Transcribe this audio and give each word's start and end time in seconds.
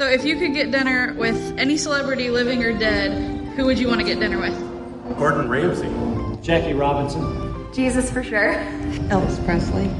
So, 0.00 0.06
if 0.06 0.24
you 0.24 0.38
could 0.38 0.54
get 0.54 0.70
dinner 0.70 1.12
with 1.18 1.58
any 1.58 1.76
celebrity, 1.76 2.30
living 2.30 2.64
or 2.64 2.72
dead, 2.72 3.12
who 3.54 3.66
would 3.66 3.78
you 3.78 3.86
want 3.86 4.00
to 4.00 4.06
get 4.06 4.18
dinner 4.18 4.40
with? 4.40 4.58
Gordon 5.18 5.46
Ramsay. 5.46 6.40
Jackie 6.40 6.72
Robinson. 6.72 7.70
Jesus 7.74 8.10
for 8.10 8.24
sure. 8.24 8.54
Elvis 9.10 9.44
Presley. 9.44 9.90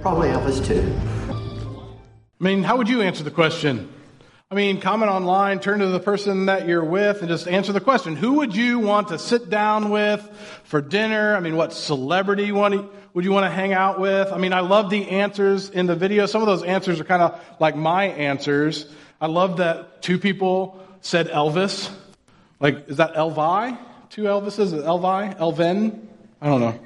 Probably 0.00 0.28
Elvis 0.28 0.64
too. 0.64 0.96
I 2.40 2.44
mean, 2.44 2.62
how 2.62 2.76
would 2.76 2.88
you 2.88 3.02
answer 3.02 3.24
the 3.24 3.32
question? 3.32 3.92
I 4.48 4.54
mean, 4.54 4.80
comment 4.80 5.10
online, 5.10 5.58
turn 5.58 5.80
to 5.80 5.88
the 5.88 5.98
person 5.98 6.46
that 6.46 6.68
you're 6.68 6.84
with, 6.84 7.22
and 7.22 7.28
just 7.28 7.48
answer 7.48 7.72
the 7.72 7.80
question. 7.80 8.14
Who 8.14 8.34
would 8.34 8.54
you 8.54 8.78
want 8.78 9.08
to 9.08 9.18
sit 9.18 9.50
down 9.50 9.90
with 9.90 10.20
for 10.62 10.80
dinner? 10.80 11.34
I 11.34 11.40
mean, 11.40 11.56
what 11.56 11.72
celebrity 11.72 12.52
would 13.12 13.24
you 13.24 13.32
want 13.32 13.44
to 13.44 13.50
hang 13.50 13.72
out 13.72 13.98
with? 13.98 14.32
I 14.32 14.38
mean, 14.38 14.52
I 14.52 14.60
love 14.60 14.90
the 14.90 15.08
answers 15.08 15.68
in 15.70 15.86
the 15.86 15.96
video. 15.96 16.26
Some 16.26 16.42
of 16.42 16.46
those 16.46 16.62
answers 16.62 17.00
are 17.00 17.04
kind 17.04 17.22
of 17.22 17.40
like 17.58 17.76
my 17.76 18.04
answers. 18.06 18.86
I 19.20 19.26
love 19.26 19.56
that 19.56 20.02
two 20.02 20.18
people 20.18 20.80
said 21.00 21.28
Elvis. 21.28 21.90
Like, 22.60 22.88
is 22.88 22.98
that 22.98 23.14
Elvi? 23.14 23.76
Two 24.10 24.22
Elvises? 24.22 24.72
Elvi? 24.72 25.38
Elvin? 25.40 26.08
I 26.40 26.46
don't 26.46 26.60
know. 26.60 26.78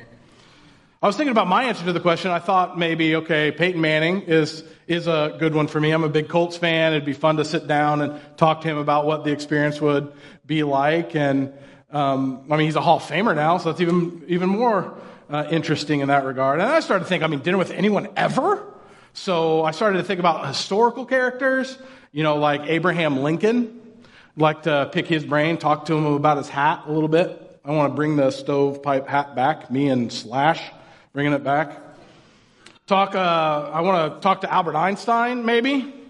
I 1.03 1.07
was 1.07 1.17
thinking 1.17 1.33
about 1.33 1.49
my 1.49 1.65
answer 1.65 1.85
to 1.85 1.93
the 1.93 2.01
question. 2.01 2.31
I 2.31 2.39
thought 2.39 2.79
maybe, 2.79 3.17
okay, 3.17 3.51
Peyton 3.51 3.81
Manning 3.81 4.23
is, 4.23 4.65
is 4.87 5.07
a 5.07 5.37
good 5.39 5.55
one 5.55 5.67
for 5.67 5.79
me. 5.79 5.91
I'm 5.91 6.05
a 6.05 6.09
big 6.09 6.29
Colts 6.31 6.57
fan. 6.57 6.95
It'd 6.95 7.05
be 7.05 7.13
fun 7.13 7.37
to 7.37 7.45
sit 7.45 7.67
down 7.67 8.01
and 8.01 8.19
talk 8.39 8.63
to 8.63 8.69
him 8.69 8.79
about 8.79 9.05
what 9.05 9.25
the 9.25 9.31
experience 9.31 9.83
would 9.83 10.11
be 10.47 10.63
like. 10.63 11.15
And, 11.15 11.53
um, 11.91 12.47
I 12.51 12.57
mean, 12.57 12.67
he's 12.67 12.77
a 12.77 12.81
Hall 12.81 12.97
of 12.97 13.03
Famer 13.03 13.37
now, 13.37 13.59
so 13.59 13.71
that's 13.71 13.83
even, 13.83 14.25
even 14.29 14.49
more 14.49 14.95
uh, 15.31 15.47
interesting 15.51 16.01
in 16.01 16.09
that 16.09 16.25
regard. 16.25 16.61
And 16.61 16.69
I 16.69 16.81
started 16.81 17.05
to 17.05 17.09
think, 17.09 17.23
I 17.23 17.27
mean, 17.27 17.41
dinner 17.41 17.59
with 17.59 17.71
anyone 17.71 18.09
ever? 18.17 18.65
So 19.13 19.65
I 19.65 19.71
started 19.71 19.99
to 19.99 20.05
think 20.05 20.21
about 20.21 20.47
historical 20.47 21.07
characters, 21.07 21.79
you 22.13 22.23
know, 22.23 22.37
like 22.37 22.63
Abraham 22.63 23.19
Lincoln. 23.19 23.81
I'd 24.37 24.43
like 24.43 24.63
to 24.65 24.91
pick 24.93 25.07
his 25.07 25.25
brain, 25.25 25.57
talk 25.57 25.87
to 25.87 25.95
him 25.95 26.07
about 26.07 26.39
his 26.39 26.49
hat 26.49 26.85
a 26.87 26.93
little 26.93 27.09
bit. 27.09 27.61
I 27.65 27.71
want 27.71 27.93
to 27.93 27.97
bring 27.97 28.17
the 28.17 28.31
stovepipe 28.31 29.07
hat 29.07 29.35
back, 29.35 29.71
me 29.71 29.89
and 29.89 30.13
Slash 30.13 30.61
bringing 31.13 31.33
it 31.33 31.45
back. 31.45 31.81
Talk, 32.87 33.15
uh, 33.15 33.71
I 33.73 33.81
want 33.81 34.15
to 34.15 34.21
talk 34.21 34.43
to 34.43 34.53
Albert 34.53 34.77
Einstein, 34.77 35.47
maybe. 35.47 36.04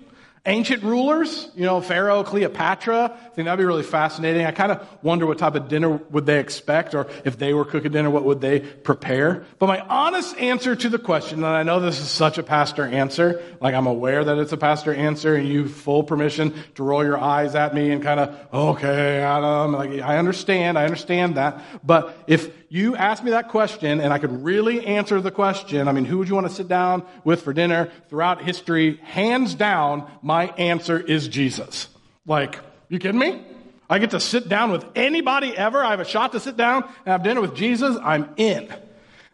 Ancient 0.46 0.82
rulers, 0.82 1.48
you 1.54 1.64
know, 1.64 1.80
Pharaoh, 1.80 2.22
Cleopatra. 2.22 3.04
I 3.04 3.28
think 3.30 3.46
that'd 3.46 3.58
be 3.58 3.64
really 3.64 3.82
fascinating. 3.82 4.44
I 4.44 4.50
kind 4.50 4.72
of 4.72 4.86
wonder 5.02 5.24
what 5.24 5.38
type 5.38 5.54
of 5.54 5.68
dinner 5.68 5.96
would 6.10 6.26
they 6.26 6.38
expect, 6.38 6.94
or 6.94 7.06
if 7.24 7.38
they 7.38 7.54
were 7.54 7.64
cooking 7.64 7.92
dinner, 7.92 8.10
what 8.10 8.24
would 8.24 8.42
they 8.42 8.60
prepare? 8.60 9.46
But 9.58 9.68
my 9.68 9.80
honest 9.80 10.36
answer 10.36 10.76
to 10.76 10.88
the 10.90 10.98
question, 10.98 11.38
and 11.38 11.46
I 11.46 11.62
know 11.62 11.80
this 11.80 11.98
is 11.98 12.10
such 12.10 12.36
a 12.36 12.42
pastor 12.42 12.84
answer, 12.84 13.42
like 13.62 13.74
I'm 13.74 13.86
aware 13.86 14.22
that 14.22 14.36
it's 14.36 14.52
a 14.52 14.58
pastor 14.58 14.92
answer, 14.92 15.34
and 15.34 15.48
you 15.48 15.66
full 15.66 16.02
permission 16.02 16.52
to 16.74 16.82
roll 16.82 17.02
your 17.02 17.18
eyes 17.18 17.54
at 17.54 17.74
me 17.74 17.90
and 17.90 18.02
kind 18.02 18.20
of, 18.20 18.38
okay, 18.52 19.20
Adam, 19.20 19.72
like 19.72 20.02
I 20.02 20.18
understand, 20.18 20.78
I 20.78 20.84
understand 20.84 21.36
that. 21.36 21.62
But 21.82 22.22
if 22.26 22.63
you 22.74 22.96
asked 22.96 23.22
me 23.22 23.30
that 23.30 23.50
question 23.50 24.00
and 24.00 24.12
I 24.12 24.18
could 24.18 24.42
really 24.42 24.84
answer 24.84 25.20
the 25.20 25.30
question, 25.30 25.86
I 25.86 25.92
mean, 25.92 26.04
who 26.04 26.18
would 26.18 26.28
you 26.28 26.34
want 26.34 26.48
to 26.48 26.52
sit 26.52 26.66
down 26.66 27.04
with 27.22 27.42
for 27.42 27.52
dinner 27.52 27.92
throughout 28.08 28.42
history? 28.42 28.96
Hands 29.04 29.54
down, 29.54 30.10
my 30.22 30.46
answer 30.48 30.98
is 30.98 31.28
Jesus. 31.28 31.86
Like, 32.26 32.58
you 32.88 32.98
kidding 32.98 33.20
me? 33.20 33.40
I 33.88 34.00
get 34.00 34.10
to 34.10 34.18
sit 34.18 34.48
down 34.48 34.72
with 34.72 34.84
anybody 34.96 35.56
ever. 35.56 35.84
I 35.84 35.90
have 35.90 36.00
a 36.00 36.04
shot 36.04 36.32
to 36.32 36.40
sit 36.40 36.56
down 36.56 36.82
and 36.82 37.12
have 37.12 37.22
dinner 37.22 37.40
with 37.40 37.54
Jesus. 37.54 37.96
I'm 38.02 38.30
in. 38.38 38.74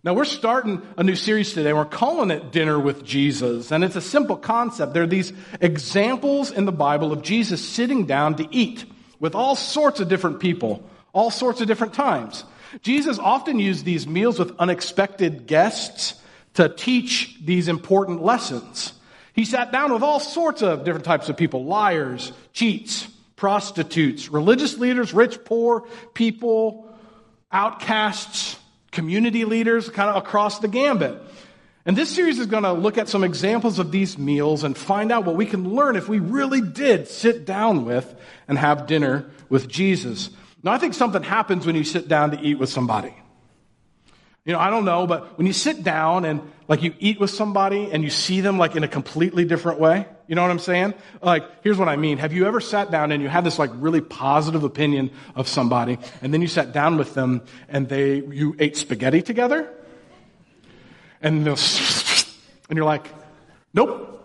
Now 0.04 0.12
we're 0.12 0.26
starting 0.26 0.82
a 0.98 1.02
new 1.02 1.16
series 1.16 1.54
today. 1.54 1.72
We're 1.72 1.86
calling 1.86 2.30
it 2.30 2.52
Dinner 2.52 2.78
with 2.78 3.04
Jesus. 3.04 3.70
And 3.70 3.82
it's 3.82 3.96
a 3.96 4.02
simple 4.02 4.36
concept. 4.36 4.92
There 4.92 5.04
are 5.04 5.06
these 5.06 5.32
examples 5.62 6.50
in 6.50 6.66
the 6.66 6.72
Bible 6.72 7.10
of 7.10 7.22
Jesus 7.22 7.66
sitting 7.66 8.04
down 8.04 8.36
to 8.36 8.46
eat 8.54 8.84
with 9.18 9.34
all 9.34 9.56
sorts 9.56 9.98
of 9.98 10.08
different 10.10 10.40
people, 10.40 10.82
all 11.14 11.30
sorts 11.30 11.62
of 11.62 11.68
different 11.68 11.94
times. 11.94 12.44
Jesus 12.82 13.18
often 13.18 13.58
used 13.58 13.84
these 13.84 14.06
meals 14.06 14.38
with 14.38 14.56
unexpected 14.58 15.46
guests 15.46 16.14
to 16.54 16.68
teach 16.68 17.38
these 17.44 17.68
important 17.68 18.22
lessons. 18.22 18.92
He 19.32 19.44
sat 19.44 19.72
down 19.72 19.92
with 19.92 20.02
all 20.02 20.20
sorts 20.20 20.62
of 20.62 20.84
different 20.84 21.04
types 21.04 21.28
of 21.28 21.36
people 21.36 21.64
liars, 21.64 22.32
cheats, 22.52 23.06
prostitutes, 23.36 24.28
religious 24.28 24.78
leaders, 24.78 25.14
rich, 25.14 25.44
poor 25.44 25.86
people, 26.14 26.92
outcasts, 27.50 28.58
community 28.90 29.44
leaders, 29.44 29.88
kind 29.88 30.10
of 30.10 30.16
across 30.16 30.58
the 30.58 30.68
gambit. 30.68 31.20
And 31.86 31.96
this 31.96 32.10
series 32.10 32.38
is 32.38 32.46
going 32.46 32.64
to 32.64 32.72
look 32.72 32.98
at 32.98 33.08
some 33.08 33.24
examples 33.24 33.78
of 33.78 33.90
these 33.90 34.18
meals 34.18 34.64
and 34.64 34.76
find 34.76 35.10
out 35.10 35.24
what 35.24 35.36
we 35.36 35.46
can 35.46 35.74
learn 35.74 35.96
if 35.96 36.08
we 36.08 36.18
really 36.18 36.60
did 36.60 37.08
sit 37.08 37.46
down 37.46 37.84
with 37.86 38.14
and 38.46 38.58
have 38.58 38.86
dinner 38.86 39.30
with 39.48 39.66
Jesus. 39.68 40.30
Now, 40.62 40.72
I 40.72 40.78
think 40.78 40.94
something 40.94 41.22
happens 41.22 41.66
when 41.66 41.76
you 41.76 41.84
sit 41.84 42.08
down 42.08 42.32
to 42.32 42.40
eat 42.40 42.58
with 42.58 42.68
somebody. 42.68 43.14
You 44.44 44.54
know, 44.54 44.58
I 44.58 44.70
don't 44.70 44.84
know, 44.84 45.06
but 45.06 45.36
when 45.36 45.46
you 45.46 45.52
sit 45.52 45.84
down 45.84 46.24
and 46.24 46.40
like 46.66 46.82
you 46.82 46.94
eat 46.98 47.20
with 47.20 47.30
somebody 47.30 47.90
and 47.92 48.02
you 48.02 48.10
see 48.10 48.40
them 48.40 48.58
like 48.58 48.74
in 48.74 48.82
a 48.82 48.88
completely 48.88 49.44
different 49.44 49.78
way, 49.78 50.06
you 50.26 50.34
know 50.34 50.42
what 50.42 50.50
I'm 50.50 50.58
saying? 50.58 50.94
Like, 51.20 51.44
here's 51.62 51.76
what 51.76 51.88
I 51.88 51.96
mean. 51.96 52.18
Have 52.18 52.32
you 52.32 52.46
ever 52.46 52.60
sat 52.60 52.90
down 52.90 53.12
and 53.12 53.22
you 53.22 53.28
had 53.28 53.44
this 53.44 53.58
like 53.58 53.70
really 53.74 54.00
positive 54.00 54.64
opinion 54.64 55.10
of 55.34 55.46
somebody 55.46 55.98
and 56.22 56.32
then 56.32 56.40
you 56.40 56.48
sat 56.48 56.72
down 56.72 56.96
with 56.96 57.14
them 57.14 57.42
and 57.68 57.88
they, 57.88 58.22
you 58.22 58.56
ate 58.58 58.76
spaghetti 58.76 59.20
together? 59.20 59.70
And, 61.20 61.46
and 62.68 62.76
you're 62.76 62.84
like, 62.84 63.08
nope, 63.74 64.19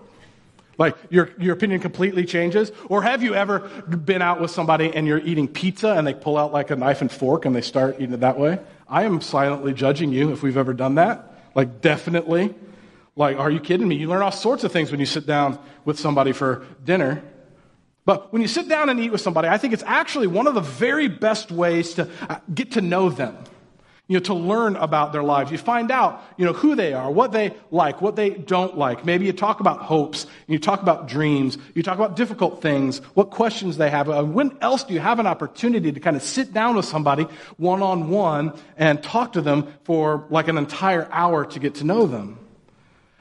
like 0.78 0.96
your, 1.09 1.31
your 1.40 1.53
opinion 1.53 1.80
completely 1.80 2.25
changes? 2.25 2.72
Or 2.90 3.02
have 3.02 3.24
you 3.24 3.36
ever 3.36 3.59
been 3.59 4.22
out 4.22 4.41
with 4.41 4.52
somebody 4.52 4.94
and 4.94 5.08
you're 5.08 5.19
eating 5.19 5.47
pizza 5.47 5.94
and 5.94 6.06
they 6.06 6.13
pull 6.13 6.38
out 6.38 6.52
like 6.52 6.72
a 6.72 6.75
knife 6.75 7.02
and 7.02 7.12
fork 7.12 7.46
and 7.46 7.56
they 7.56 7.62
start 7.62 7.96
eating 8.00 8.13
it 8.13 8.19
that 8.22 8.38
way? 8.38 8.59
I 8.88 9.03
am 9.03 9.22
silently 9.22 9.74
judging 9.74 10.12
you 10.12 10.31
if 10.31 10.44
we've 10.44 10.58
ever 10.58 10.74
done 10.74 10.96
that. 10.96 11.34
Like 11.56 11.81
definitely. 11.81 12.53
Like, 13.16 13.38
are 13.38 13.50
you 13.50 13.62
kidding 13.62 13.88
me? 13.88 13.96
You 13.96 14.09
learn 14.09 14.22
all 14.22 14.31
sorts 14.31 14.66
of 14.66 14.74
things 14.74 14.91
when 14.91 15.00
you 15.00 15.06
sit 15.06 15.25
down 15.25 15.58
with 15.86 15.97
somebody 15.97 16.34
for 16.34 16.66
dinner. 16.84 17.24
But 18.03 18.34
when 18.34 18.42
you 18.42 18.47
sit 18.47 18.68
down 18.68 18.90
and 18.90 19.00
eat 19.00 19.12
with 19.12 19.22
somebody, 19.22 19.47
I 19.47 19.57
think 19.57 19.74
it's 19.74 19.84
actually 19.84 20.28
one 20.28 20.47
of 20.47 20.53
the 20.53 20.62
very 20.62 21.07
best 21.07 21.50
ways 21.50 21.94
to 21.96 22.09
uh, 22.30 22.40
get 22.53 22.74
to 22.74 22.81
know 22.81 23.09
them 23.09 23.38
you 24.08 24.18
know, 24.18 24.24
to 24.24 24.34
learn 24.34 24.76
about 24.76 25.14
their 25.14 25.24
lives. 25.24 25.52
You 25.52 25.58
find 25.58 25.90
out, 25.90 26.24
you 26.38 26.46
know, 26.46 26.54
who 26.54 26.76
they 26.76 26.94
are, 26.94 27.10
what 27.10 27.32
they 27.32 27.54
like, 27.72 28.02
what 28.02 28.16
they 28.16 28.30
don't 28.30 28.78
like. 28.78 29.04
Maybe 29.04 29.26
you 29.26 29.34
talk 29.34 29.60
about 29.60 29.80
hopes, 29.80 30.28
you 30.48 30.60
talk 30.60 30.82
about 30.82 31.08
dreams, 31.08 31.58
you 31.74 31.82
talk 31.82 31.96
about 31.96 32.16
difficult 32.16 32.62
things, 32.62 33.00
what 33.16 33.32
questions 33.32 33.78
they 33.78 33.90
have. 33.90 34.08
When 34.08 34.56
else 34.62 34.84
do 34.84 34.94
you 34.94 35.00
have 35.00 35.20
an 35.20 35.26
opportunity 35.26 35.92
to 35.92 36.00
kind 36.00 36.16
of 36.16 36.22
sit 36.22 36.54
down 36.54 36.76
with 36.76 36.86
somebody 36.86 37.24
one 37.58 37.82
on 37.82 38.10
one 38.10 38.54
and 38.78 39.02
talk 39.02 39.34
to 39.34 39.42
them 39.42 39.74
for 39.84 40.26
like 40.30 40.48
an 40.48 40.58
entire 40.58 41.08
hour 41.12 41.46
to 41.46 41.60
get 41.60 41.76
to 41.76 41.84
know 41.84 42.06
them? 42.06 42.40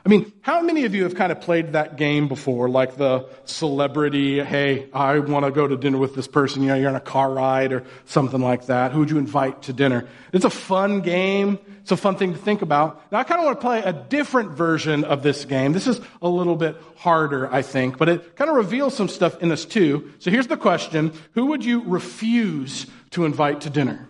I 0.06 0.10
mean, 0.10 0.30
how 0.42 0.60
many 0.60 0.84
of 0.84 0.94
you 0.94 1.04
have 1.04 1.14
kind 1.14 1.32
of 1.32 1.40
played 1.40 1.72
that 1.72 1.96
game 1.96 2.28
before, 2.28 2.68
like 2.68 2.96
the 2.96 3.26
celebrity, 3.46 4.44
hey, 4.44 4.90
I 4.92 5.18
want 5.20 5.46
to 5.46 5.50
go 5.50 5.66
to 5.66 5.78
dinner 5.78 5.96
with 5.96 6.14
this 6.14 6.28
person, 6.28 6.62
you 6.62 6.68
know, 6.68 6.74
you're 6.74 6.90
on 6.90 6.94
a 6.94 7.00
car 7.00 7.32
ride 7.32 7.72
or 7.72 7.84
something 8.04 8.42
like 8.42 8.66
that. 8.66 8.92
Who 8.92 8.98
would 8.98 9.10
you 9.10 9.16
invite 9.16 9.62
to 9.62 9.72
dinner? 9.72 10.06
It's 10.34 10.44
a 10.44 10.50
fun 10.50 11.00
game. 11.00 11.58
It's 11.80 11.90
a 11.90 11.96
fun 11.96 12.16
thing 12.16 12.34
to 12.34 12.38
think 12.38 12.60
about. 12.60 13.10
Now, 13.10 13.18
I 13.18 13.24
kind 13.24 13.40
of 13.40 13.46
want 13.46 13.60
to 13.60 13.66
play 13.66 13.82
a 13.82 13.94
different 13.94 14.50
version 14.50 15.04
of 15.04 15.22
this 15.22 15.46
game. 15.46 15.72
This 15.72 15.86
is 15.86 16.00
a 16.20 16.28
little 16.28 16.56
bit 16.56 16.76
harder, 16.96 17.50
I 17.50 17.62
think, 17.62 17.96
but 17.96 18.10
it 18.10 18.36
kind 18.36 18.50
of 18.50 18.56
reveals 18.56 18.94
some 18.94 19.08
stuff 19.08 19.42
in 19.42 19.50
us 19.52 19.64
too. 19.64 20.12
So 20.18 20.30
here's 20.30 20.48
the 20.48 20.58
question. 20.58 21.12
Who 21.32 21.46
would 21.46 21.64
you 21.64 21.82
refuse 21.82 22.86
to 23.12 23.24
invite 23.24 23.62
to 23.62 23.70
dinner? 23.70 24.06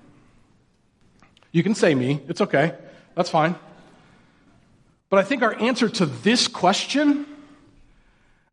You 1.52 1.62
can 1.62 1.76
say 1.76 1.94
me. 1.94 2.20
It's 2.28 2.40
okay. 2.40 2.74
That's 3.14 3.30
fine. 3.30 3.54
But 5.14 5.24
I 5.24 5.28
think 5.28 5.44
our 5.44 5.54
answer 5.54 5.88
to 5.88 6.06
this 6.06 6.48
question 6.48 7.24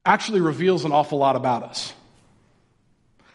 actually 0.05 0.41
reveals 0.41 0.85
an 0.85 0.91
awful 0.91 1.17
lot 1.17 1.35
about 1.35 1.63
us. 1.63 1.91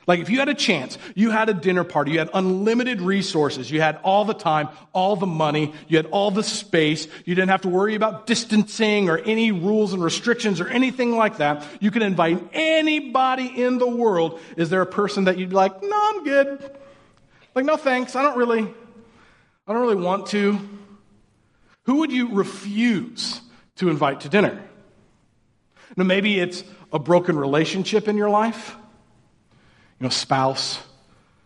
Like 0.06 0.20
if 0.20 0.31
you 0.31 0.38
had 0.38 0.49
a 0.49 0.55
chance, 0.55 0.96
you 1.17 1.32
had 1.32 1.49
a 1.49 1.52
dinner 1.52 1.82
party, 1.82 2.12
you 2.12 2.20
had 2.20 2.31
unlimited 2.32 3.00
resources, 3.00 3.69
you 3.69 3.81
had 3.81 3.99
all 4.05 4.25
the 4.25 4.32
time, 4.32 4.69
all 4.93 5.17
the 5.17 5.26
money, 5.26 5.75
you 5.88 5.96
had 5.96 6.06
all 6.06 6.31
the 6.31 6.44
space, 6.44 7.08
you 7.25 7.34
didn't 7.34 7.49
have 7.49 7.62
to 7.62 7.69
worry 7.69 7.96
about 7.96 8.28
distancing 8.28 9.08
or 9.08 9.19
any 9.19 9.50
rules 9.50 9.93
and 9.93 10.05
restrictions 10.05 10.61
or 10.61 10.69
anything 10.69 11.17
like 11.17 11.38
that. 11.38 11.67
You 11.81 11.90
could 11.90 12.02
invite 12.02 12.40
anybody 12.52 13.46
in 13.46 13.79
the 13.79 13.88
world. 13.88 14.38
Is 14.56 14.70
there 14.70 14.82
a 14.82 14.87
person 14.87 15.25
that 15.25 15.37
you'd 15.37 15.49
be 15.49 15.56
like, 15.56 15.82
no, 15.82 16.00
I'm 16.00 16.22
good. 16.22 16.79
Like, 17.56 17.64
no 17.64 17.76
thanks, 17.76 18.14
I 18.14 18.22
don't 18.22 18.38
really, 18.38 18.72
I 19.67 19.72
don't 19.72 19.82
really 19.82 19.96
want 19.96 20.26
to. 20.29 20.61
Who 21.87 21.97
would 21.97 22.12
you 22.12 22.35
refuse 22.35 23.41
to 23.77 23.88
invite 23.88 24.21
to 24.21 24.29
dinner? 24.29 24.62
Now, 25.97 26.05
maybe 26.05 26.38
it's 26.38 26.62
a 26.93 26.99
broken 26.99 27.38
relationship 27.38 28.09
in 28.09 28.17
your 28.17 28.29
life, 28.29 28.77
you 29.99 30.05
know, 30.05 30.11
spouse, 30.11 30.81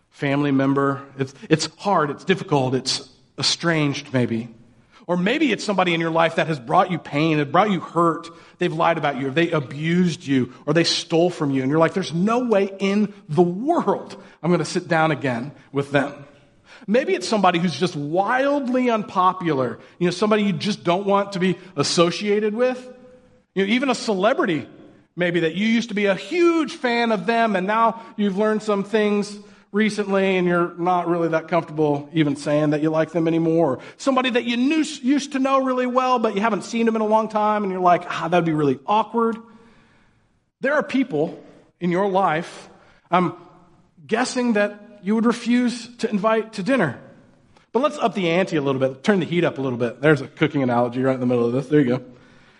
family 0.09 0.51
member. 0.51 1.03
It's, 1.17 1.33
it's 1.49 1.67
hard, 1.77 2.09
it's 2.09 2.25
difficult, 2.25 2.73
it's 2.73 3.07
estranged, 3.37 4.13
maybe. 4.13 4.49
Or 5.07 5.15
maybe 5.15 5.51
it's 5.51 5.63
somebody 5.63 5.93
in 5.93 6.01
your 6.01 6.11
life 6.11 6.35
that 6.35 6.47
has 6.47 6.59
brought 6.59 6.91
you 6.91 6.97
pain, 6.97 7.37
has 7.37 7.47
brought 7.47 7.69
you 7.69 7.79
hurt. 7.79 8.27
They've 8.57 8.73
lied 8.73 8.97
about 8.97 9.19
you, 9.19 9.27
or 9.27 9.31
they 9.31 9.51
abused 9.51 10.25
you, 10.25 10.53
or 10.65 10.73
they 10.73 10.83
stole 10.83 11.29
from 11.29 11.51
you. 11.51 11.61
And 11.61 11.69
you're 11.69 11.79
like, 11.79 11.93
there's 11.93 12.13
no 12.13 12.45
way 12.45 12.69
in 12.79 13.13
the 13.29 13.41
world 13.41 14.21
I'm 14.41 14.49
going 14.49 14.59
to 14.59 14.65
sit 14.65 14.87
down 14.87 15.11
again 15.11 15.51
with 15.71 15.91
them. 15.91 16.25
Maybe 16.87 17.13
it's 17.13 17.27
somebody 17.27 17.59
who's 17.59 17.77
just 17.77 17.95
wildly 17.95 18.89
unpopular. 18.89 19.79
You 19.99 20.07
know, 20.07 20.11
somebody 20.11 20.43
you 20.43 20.53
just 20.53 20.83
don't 20.83 21.05
want 21.05 21.33
to 21.33 21.39
be 21.39 21.57
associated 21.75 22.55
with. 22.55 22.79
You 23.53 23.65
know, 23.65 23.73
even 23.73 23.89
a 23.89 23.95
celebrity, 23.95 24.67
maybe 25.15 25.41
that 25.41 25.55
you 25.55 25.67
used 25.67 25.89
to 25.89 25.95
be 25.95 26.05
a 26.05 26.15
huge 26.15 26.73
fan 26.73 27.11
of 27.11 27.25
them, 27.25 27.55
and 27.55 27.67
now 27.67 28.01
you've 28.17 28.37
learned 28.37 28.63
some 28.63 28.83
things 28.83 29.37
recently 29.71 30.37
and 30.37 30.47
you're 30.47 30.73
not 30.75 31.07
really 31.07 31.29
that 31.29 31.47
comfortable 31.47 32.09
even 32.13 32.35
saying 32.35 32.71
that 32.71 32.81
you 32.81 32.89
like 32.89 33.11
them 33.11 33.27
anymore. 33.27 33.79
Somebody 33.97 34.31
that 34.31 34.43
you 34.43 34.57
knew, 34.57 34.83
used 35.01 35.31
to 35.31 35.39
know 35.39 35.63
really 35.63 35.85
well, 35.85 36.19
but 36.19 36.35
you 36.35 36.41
haven't 36.41 36.63
seen 36.63 36.85
them 36.85 36.95
in 36.95 37.01
a 37.01 37.05
long 37.05 37.29
time 37.29 37.63
and 37.63 37.71
you're 37.71 37.81
like, 37.81 38.03
ah, 38.07 38.27
that'd 38.27 38.45
be 38.45 38.51
really 38.51 38.79
awkward. 38.85 39.37
There 40.59 40.73
are 40.73 40.83
people 40.83 41.41
in 41.79 41.89
your 41.89 42.09
life, 42.09 42.69
I'm 43.09 43.33
guessing 44.05 44.53
that 44.53 44.90
you 45.03 45.15
would 45.15 45.25
refuse 45.25 45.95
to 45.97 46.09
invite 46.09 46.53
to 46.53 46.63
dinner. 46.63 46.99
But 47.71 47.81
let's 47.81 47.97
up 47.97 48.13
the 48.13 48.29
ante 48.29 48.57
a 48.57 48.61
little 48.61 48.79
bit, 48.79 49.03
turn 49.03 49.19
the 49.19 49.25
heat 49.25 49.43
up 49.43 49.57
a 49.57 49.61
little 49.61 49.77
bit. 49.77 50.01
There's 50.01 50.21
a 50.21 50.27
cooking 50.27 50.61
analogy 50.61 51.01
right 51.01 51.13
in 51.13 51.19
the 51.19 51.25
middle 51.25 51.45
of 51.45 51.53
this. 51.53 51.67
There 51.67 51.79
you 51.79 51.97
go. 51.97 52.03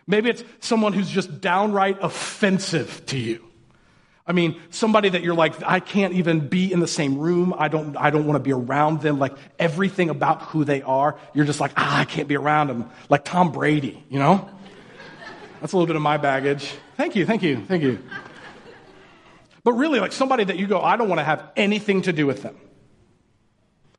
Maybe 0.08 0.30
it's 0.30 0.44
someone 0.60 0.94
who's 0.94 1.10
just 1.10 1.42
downright 1.42 1.98
offensive 2.02 3.06
to 3.08 3.18
you. 3.18 3.46
I 4.26 4.34
mean, 4.34 4.62
somebody 4.70 5.10
that 5.10 5.24
you're 5.24 5.36
like, 5.36 5.62
I 5.64 5.80
can't 5.80 6.14
even 6.14 6.48
be 6.48 6.72
in 6.72 6.80
the 6.80 6.88
same 6.88 7.18
room. 7.18 7.54
I 7.58 7.68
don't, 7.68 7.98
I 7.98 8.12
don't 8.12 8.26
want 8.26 8.36
to 8.38 8.44
be 8.44 8.54
around 8.54 9.02
them. 9.02 9.20
Like 9.20 9.36
everything 9.60 10.10
about 10.10 10.44
who 10.44 10.64
they 10.64 10.82
are, 10.84 11.18
you're 11.34 11.46
just 11.46 11.60
like, 11.60 11.74
ah, 11.76 12.00
I 12.00 12.06
can't 12.06 12.28
be 12.28 12.38
around 12.38 12.68
them. 12.68 12.90
Like 13.10 13.26
Tom 13.26 13.52
Brady, 13.52 14.04
you 14.10 14.20
know? 14.20 14.50
That's 15.60 15.74
a 15.74 15.76
little 15.76 15.88
bit 15.88 15.96
of 15.96 16.02
my 16.02 16.18
baggage. 16.18 16.74
Thank 16.98 17.16
you, 17.16 17.26
thank 17.26 17.44
you, 17.44 17.64
thank 17.66 17.84
you. 17.84 18.00
But 19.64 19.74
really, 19.74 20.00
like 20.00 20.12
somebody 20.12 20.44
that 20.46 20.58
you 20.58 20.68
go, 20.68 20.82
I 20.82 20.98
don't 20.98 21.10
want 21.10 21.20
to 21.20 21.26
have 21.26 21.44
anything 21.56 22.04
to 22.04 22.14
do 22.14 22.26
with 22.26 22.42
them. 22.44 22.58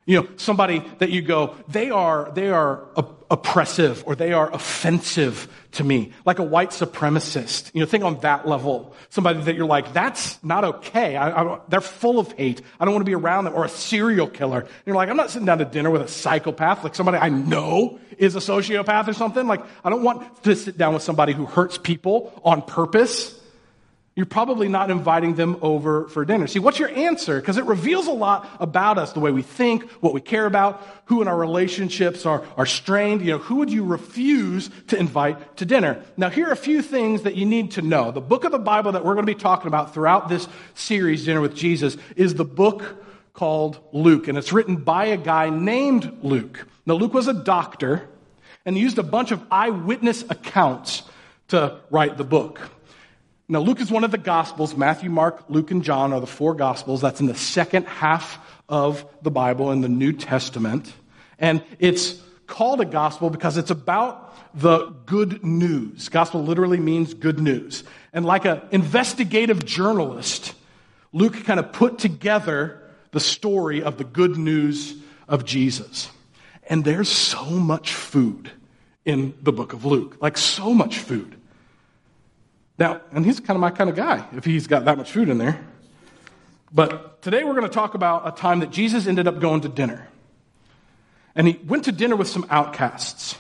You 0.05 0.21
know, 0.21 0.29
somebody 0.37 0.83
that 0.99 1.11
you 1.11 1.23
go, 1.23 1.55
they 1.69 1.91
are, 1.91 2.33
they 2.35 2.51
are 2.51 2.89
oppressive 3.31 4.03
or 4.05 4.17
they 4.17 4.33
are 4.33 4.53
offensive 4.53 5.47
to 5.73 5.85
me, 5.85 6.13
like 6.25 6.41
a 6.41 6.43
white 6.43 6.71
supremacist. 6.71 7.71
You 7.73 7.81
know, 7.81 7.87
think 7.87 8.03
on 8.03 8.19
that 8.21 8.47
level. 8.47 8.97
Somebody 9.11 9.43
that 9.43 9.55
you're 9.55 9.65
like, 9.65 9.93
that's 9.93 10.43
not 10.43 10.65
okay. 10.65 11.15
I, 11.15 11.45
I, 11.45 11.61
they're 11.69 11.81
full 11.81 12.19
of 12.19 12.33
hate. 12.33 12.63
I 12.81 12.85
don't 12.85 12.95
want 12.95 13.03
to 13.03 13.09
be 13.09 13.15
around 13.15 13.45
them. 13.45 13.55
Or 13.55 13.65
a 13.65 13.69
serial 13.69 14.27
killer. 14.27 14.63
And 14.63 14.69
you're 14.87 14.97
like, 14.97 15.09
I'm 15.09 15.17
not 15.17 15.31
sitting 15.31 15.47
down 15.47 15.59
to 15.59 15.65
dinner 15.65 15.91
with 15.91 16.03
a 16.03 16.09
psychopath, 16.09 16.83
like 16.83 16.97
somebody 16.97 17.19
I 17.19 17.29
know 17.29 18.01
is 18.19 18.35
a 18.35 18.41
sociopath 18.41 19.07
or 19.07 19.13
something. 19.13 19.47
Like, 19.47 19.63
I 19.85 19.91
don't 19.91 20.03
want 20.03 20.43
to 20.43 20.57
sit 20.57 20.77
down 20.77 20.95
with 20.95 21.05
somebody 21.05 21.33
who 21.33 21.47
hurts 21.47 21.79
people 21.79 22.41
on 22.45 22.63
purpose. 22.63 23.39
You're 24.15 24.27
probably 24.27 24.69
not 24.69 24.91
inviting 24.91 25.37
them 25.37 25.57
over 25.63 26.07
for 26.09 26.25
dinner. 26.27 26.47
See, 26.47 26.59
what's 26.59 26.79
your 26.79 26.91
answer? 26.91 27.41
Because 27.41 27.57
it 27.57 27.65
reveals 27.65 28.07
a 28.07 28.13
lot 28.13 28.47
about 28.61 28.99
us, 28.99 29.13
the 29.13 29.21
way 29.21 29.31
we 29.31 29.41
think, 29.41 29.91
what 30.03 30.13
we 30.13 30.21
care 30.21 30.45
about, 30.45 30.87
who 31.07 31.23
in 31.23 31.29
our 31.29 31.37
relationships 31.37 32.27
are, 32.27 32.45
are 32.59 32.67
strained. 32.67 33.23
You 33.23 33.33
know, 33.33 33.39
who 33.39 33.57
would 33.57 33.71
you 33.71 33.85
refuse 33.85 34.69
to 34.89 34.99
invite 34.99 35.57
to 35.57 35.65
dinner? 35.65 36.03
Now, 36.19 36.29
here 36.29 36.49
are 36.49 36.53
a 36.53 36.57
few 36.57 36.83
things 36.83 37.23
that 37.23 37.37
you 37.37 37.47
need 37.47 37.71
to 37.73 37.83
know. 37.83 38.11
The 38.11 38.21
book 38.21 38.45
of 38.45 38.53
the 38.53 38.59
Bible 38.59 38.93
that 38.93 39.05
we're 39.05 39.15
going 39.15 39.27
to 39.27 39.35
be 39.35 39.41
talking 39.41 39.69
about 39.69 39.95
throughout 39.95 40.29
this 40.29 40.47
series, 40.75 41.25
Dinner 41.25 41.41
with 41.41 41.55
Jesus, 41.55 41.97
is 42.15 42.35
the 42.35 42.45
book 42.45 43.03
called 43.33 43.81
Luke, 43.93 44.29
and 44.29 44.37
it's 44.37 44.53
written 44.53 44.77
by 44.77 45.07
a 45.07 45.17
guy 45.17 45.49
named 45.49 46.19
Luke. 46.23 46.67
Now, 46.85 46.95
Luke 46.95 47.15
was 47.15 47.29
a 47.29 47.35
doctor 47.35 48.09
and 48.65 48.77
he 48.77 48.83
used 48.83 48.99
a 48.99 49.03
bunch 49.03 49.31
of 49.31 49.43
eyewitness 49.51 50.23
accounts 50.29 51.03
to 51.49 51.81
write 51.91 52.17
the 52.17 52.25
book. 52.25 52.61
Now, 53.53 53.61
Luke 53.61 53.83
is 53.83 53.91
one 53.91 54.03
of 54.03 54.11
the 54.11 54.17
Gospels. 54.17 54.75
Matthew, 54.75 55.11
Mark, 55.11 55.45
Luke, 55.51 55.71
and 55.71 55.85
John 55.85 56.15
are 56.15 56.21
the 56.21 56.27
four 56.27 56.55
Gospels. 56.55 57.03
That's 57.03 57.21
in 57.21 57.27
the 57.27 57.35
second 57.35 57.87
half 57.87 58.39
of 58.67 59.05
the 59.21 59.31
Bible 59.31 59.73
in 59.73 59.83
the 59.83 59.91
New 59.91 60.15
Testament. 60.15 60.91
And 61.39 61.63
it's 61.79 62.19
called 62.47 62.81
a 62.81 62.87
gospel 62.87 63.29
because 63.29 63.59
it's 63.59 63.71
about 63.71 64.35
the 64.59 64.87
good 65.05 65.45
news. 65.45 66.09
Gospel 66.09 66.43
literally 66.43 66.81
means 66.81 67.13
good 67.13 67.41
news. 67.41 67.85
And 68.15 68.25
like 68.25 68.47
an 68.47 68.63
investigative 68.71 69.67
journalist, 69.67 70.55
Luke 71.13 71.45
kind 71.45 71.61
of 71.61 71.75
put 71.75 71.99
together 71.99 72.81
the 73.11 73.21
story 73.21 73.83
of 73.83 73.99
the 73.99 74.05
good 74.05 74.39
news 74.39 74.95
of 75.29 75.45
Jesus. 75.45 76.09
And 76.71 76.87
there's 76.87 77.11
so 77.11 77.45
much 77.45 77.93
food 77.93 78.51
in 79.05 79.35
the 79.43 79.53
book 79.53 79.75
of 79.75 79.85
Luke, 79.85 80.17
like 80.23 80.39
so 80.39 80.73
much 80.73 80.97
food. 80.97 81.37
Now, 82.79 83.01
and 83.13 83.25
he's 83.25 83.39
kind 83.39 83.57
of 83.57 83.61
my 83.61 83.71
kind 83.71 83.91
of 83.91 83.97
guy 83.97 84.27
if 84.33 84.45
he's 84.45 84.67
got 84.67 84.85
that 84.87 84.97
much 84.97 85.13
food 85.13 85.29
in 85.29 85.39
there. 85.39 85.65
But 86.73 87.21
today 87.23 87.45
we're 87.45 87.55
going 87.55 87.69
to 87.69 87.69
talk 87.69 87.95
about 87.95 88.27
a 88.27 88.33
time 88.33 88.61
that 88.61 88.71
Jesus 88.71 89.07
ended 89.07 89.29
up 89.29 89.41
going 89.41 89.61
to 89.63 89.69
dinner. 89.69 90.09
And 91.35 91.47
he 91.47 91.61
went 91.67 91.85
to 91.85 91.93
dinner 91.93 92.17
with 92.17 92.29
some 92.29 92.47
outcasts, 92.51 93.37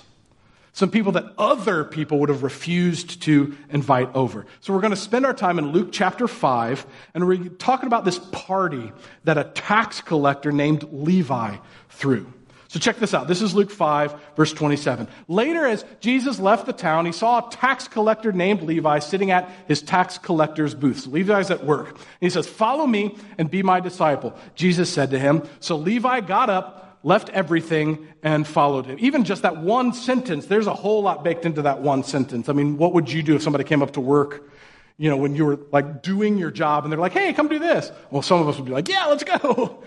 some 0.73 0.91
people 0.91 1.13
that 1.13 1.25
other 1.37 1.85
people 1.85 2.19
would 2.21 2.29
have 2.29 2.43
refused 2.43 3.23
to 3.23 3.57
invite 3.71 4.15
over. 4.15 4.47
So 4.61 4.73
we're 4.73 4.81
going 4.81 4.93
to 4.93 4.97
spend 4.97 5.27
our 5.27 5.35
time 5.35 5.59
in 5.59 5.73
Luke 5.73 5.91
chapter 5.93 6.27
5, 6.27 6.87
and 7.15 7.27
we're 7.27 7.49
talking 7.49 7.87
about 7.87 8.05
this 8.05 8.19
party 8.19 8.93
that 9.25 9.37
a 9.37 9.45
tax 9.45 10.01
collector 10.01 10.53
named 10.53 10.87
Levi 10.91 11.57
threw. 11.91 12.33
So 12.73 12.81
check 12.81 12.97
this 12.97 13.13
out. 13.13 13.29
This 13.29 13.43
is 13.43 13.55
Luke 13.55 13.71
5, 13.71 14.19
verse 14.35 14.51
27. 14.51 15.07
Later, 15.29 15.67
as 15.67 15.85
Jesus 16.01 16.39
left 16.39 16.65
the 16.65 16.73
town, 16.73 17.05
he 17.05 17.13
saw 17.13 17.47
a 17.47 17.51
tax 17.51 17.87
collector 17.87 18.33
named 18.33 18.63
Levi 18.63 18.99
sitting 19.01 19.31
at 19.31 19.51
his 19.69 19.83
tax 19.83 20.17
collector's 20.17 20.75
booth. 20.75 21.01
So 21.01 21.11
Levi's 21.11 21.51
at 21.51 21.67
work. 21.67 21.91
And 21.91 21.99
he 22.21 22.31
says, 22.31 22.49
Follow 22.49 22.87
me 22.87 23.15
and 23.37 23.51
be 23.51 23.63
my 23.63 23.81
disciple. 23.81 24.35
Jesus 24.55 24.89
said 24.89 25.11
to 25.11 25.19
him. 25.19 25.47
So 25.61 25.77
Levi 25.77 26.21
got 26.21 26.49
up, 26.49 26.99
left 27.03 27.29
everything, 27.29 28.09
and 28.23 28.47
followed 28.47 28.87
him. 28.87 28.97
Even 29.01 29.25
just 29.25 29.43
that 29.43 29.59
one 29.59 29.93
sentence, 29.93 30.47
there's 30.47 30.67
a 30.67 30.73
whole 30.73 31.03
lot 31.03 31.23
baked 31.23 31.45
into 31.45 31.61
that 31.61 31.83
one 31.83 32.03
sentence. 32.05 32.49
I 32.49 32.55
mean, 32.55 32.79
what 32.79 32.95
would 32.95 33.13
you 33.13 33.23
do 33.23 33.37
if 33.37 33.43
somebody 33.43 33.65
came 33.65 33.83
up 33.83 33.93
to 33.93 34.01
work? 34.01 34.51
You 34.97 35.11
know, 35.11 35.19
when 35.19 35.37
you 35.37 35.45
were 35.45 35.59
like 35.73 36.03
doing 36.03 36.39
your 36.39 36.51
job 36.51 36.85
and 36.85 36.93
they're 36.93 36.99
like, 36.99 37.13
hey, 37.13 37.35
come 37.35 37.49
do 37.49 37.59
this. 37.59 37.93
Well, 38.11 38.23
some 38.23 38.41
of 38.41 38.49
us 38.49 38.57
would 38.57 38.65
be 38.65 38.73
like, 38.73 38.89
yeah, 38.89 39.05
let's 39.09 39.25
go. 39.25 39.85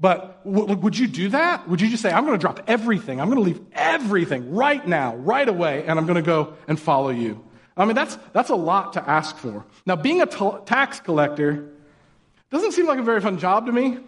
But 0.00 0.44
w- 0.44 0.76
would 0.76 0.96
you 0.96 1.08
do 1.08 1.30
that? 1.30 1.68
Would 1.68 1.80
you 1.80 1.88
just 1.88 2.02
say, 2.02 2.12
I'm 2.12 2.24
going 2.24 2.38
to 2.38 2.40
drop 2.40 2.62
everything. 2.68 3.20
I'm 3.20 3.28
going 3.28 3.38
to 3.38 3.44
leave 3.44 3.60
everything 3.72 4.54
right 4.54 4.86
now, 4.86 5.16
right 5.16 5.48
away, 5.48 5.84
and 5.86 5.98
I'm 5.98 6.06
going 6.06 6.16
to 6.16 6.22
go 6.22 6.54
and 6.68 6.78
follow 6.78 7.10
you? 7.10 7.44
I 7.76 7.84
mean, 7.84 7.94
that's, 7.94 8.16
that's 8.32 8.50
a 8.50 8.56
lot 8.56 8.94
to 8.94 9.08
ask 9.08 9.36
for. 9.36 9.64
Now, 9.86 9.96
being 9.96 10.20
a 10.20 10.26
t- 10.26 10.50
tax 10.66 11.00
collector 11.00 11.68
doesn't 12.50 12.72
seem 12.72 12.86
like 12.86 12.98
a 12.98 13.02
very 13.02 13.20
fun 13.20 13.38
job 13.38 13.66
to 13.66 13.72
me. 13.72 13.98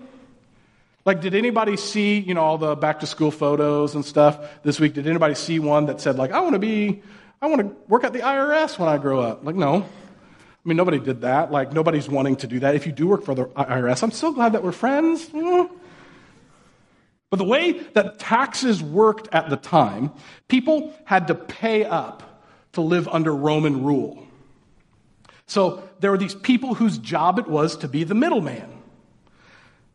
Like, 1.04 1.20
did 1.20 1.34
anybody 1.34 1.76
see, 1.76 2.18
you 2.18 2.34
know, 2.34 2.42
all 2.42 2.58
the 2.58 2.76
back 2.76 3.00
to 3.00 3.06
school 3.06 3.30
photos 3.30 3.94
and 3.94 4.04
stuff 4.04 4.62
this 4.62 4.78
week? 4.78 4.94
Did 4.94 5.06
anybody 5.06 5.34
see 5.34 5.58
one 5.58 5.86
that 5.86 6.00
said, 6.00 6.16
like, 6.16 6.30
I 6.30 6.40
want 6.40 6.54
to 6.54 6.58
be, 6.58 7.02
I 7.40 7.46
want 7.46 7.62
to 7.62 7.76
work 7.88 8.04
at 8.04 8.12
the 8.12 8.20
IRS 8.20 8.78
when 8.78 8.88
I 8.88 8.98
grow 8.98 9.20
up? 9.20 9.44
Like, 9.44 9.56
no. 9.56 9.86
I 10.64 10.68
mean, 10.68 10.76
nobody 10.76 10.98
did 10.98 11.22
that. 11.22 11.50
Like, 11.50 11.72
nobody's 11.72 12.08
wanting 12.08 12.36
to 12.36 12.46
do 12.46 12.60
that. 12.60 12.74
If 12.74 12.86
you 12.86 12.92
do 12.92 13.06
work 13.06 13.24
for 13.24 13.34
the 13.34 13.46
IRS, 13.46 14.02
I'm 14.02 14.10
so 14.10 14.32
glad 14.32 14.52
that 14.52 14.62
we're 14.62 14.72
friends. 14.72 15.26
Mm. 15.30 15.70
But 17.30 17.38
the 17.38 17.44
way 17.44 17.72
that 17.94 18.18
taxes 18.18 18.82
worked 18.82 19.28
at 19.32 19.48
the 19.48 19.56
time, 19.56 20.12
people 20.48 20.92
had 21.04 21.28
to 21.28 21.34
pay 21.34 21.84
up 21.84 22.44
to 22.72 22.82
live 22.82 23.08
under 23.08 23.34
Roman 23.34 23.84
rule. 23.84 24.26
So 25.46 25.82
there 26.00 26.10
were 26.10 26.18
these 26.18 26.34
people 26.34 26.74
whose 26.74 26.98
job 26.98 27.38
it 27.38 27.48
was 27.48 27.78
to 27.78 27.88
be 27.88 28.04
the 28.04 28.14
middleman. 28.14 28.82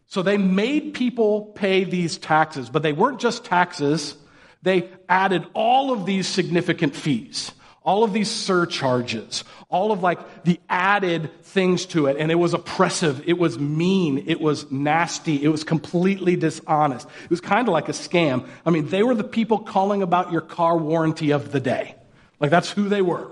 So 0.08 0.22
they 0.22 0.38
made 0.38 0.94
people 0.94 1.46
pay 1.56 1.84
these 1.84 2.18
taxes, 2.18 2.70
but 2.70 2.84
they 2.84 2.94
weren't 2.94 3.20
just 3.20 3.46
taxes, 3.46 4.16
they 4.62 4.90
added 5.08 5.46
all 5.54 5.92
of 5.92 6.06
these 6.06 6.28
significant 6.28 6.96
fees 6.96 7.52
all 7.86 8.04
of 8.04 8.14
these 8.14 8.30
surcharges, 8.30 9.44
all 9.70 9.92
of 9.92 10.02
like 10.02 10.44
the 10.44 10.60
added 10.68 11.30
things 11.44 11.86
to 11.86 12.08
it. 12.08 12.18
And 12.18 12.32
it 12.32 12.36
was 12.36 12.54
oppressive. 12.54 13.24
It 13.28 13.38
was 13.38 13.60
mean. 13.60 14.24
It 14.28 14.42
was 14.42 14.70
nasty. 14.72 15.42
It 15.44 15.50
was 15.50 15.64
completely 15.64 16.36
dishonest. 16.36 17.08
It 17.24 17.30
was 17.30 17.42
kind 17.42 17.68
of 17.68 17.72
like 17.72 17.88
a 17.88 17.94
scam. 17.94 18.48
I 18.66 18.72
mean, 18.72 18.90
they 18.90 19.04
were 19.04 19.14
the 19.14 19.24
people 19.24 19.60
calling 19.60 20.02
about 20.02 20.32
your 20.32 20.42
car 20.42 20.76
warranty 20.76 21.32
of 21.32 21.52
the 21.52 21.60
day. 21.60 21.96
Like 22.40 22.50
that's 22.50 22.72
who 22.72 22.90
they 22.90 23.04
were. 23.04 23.30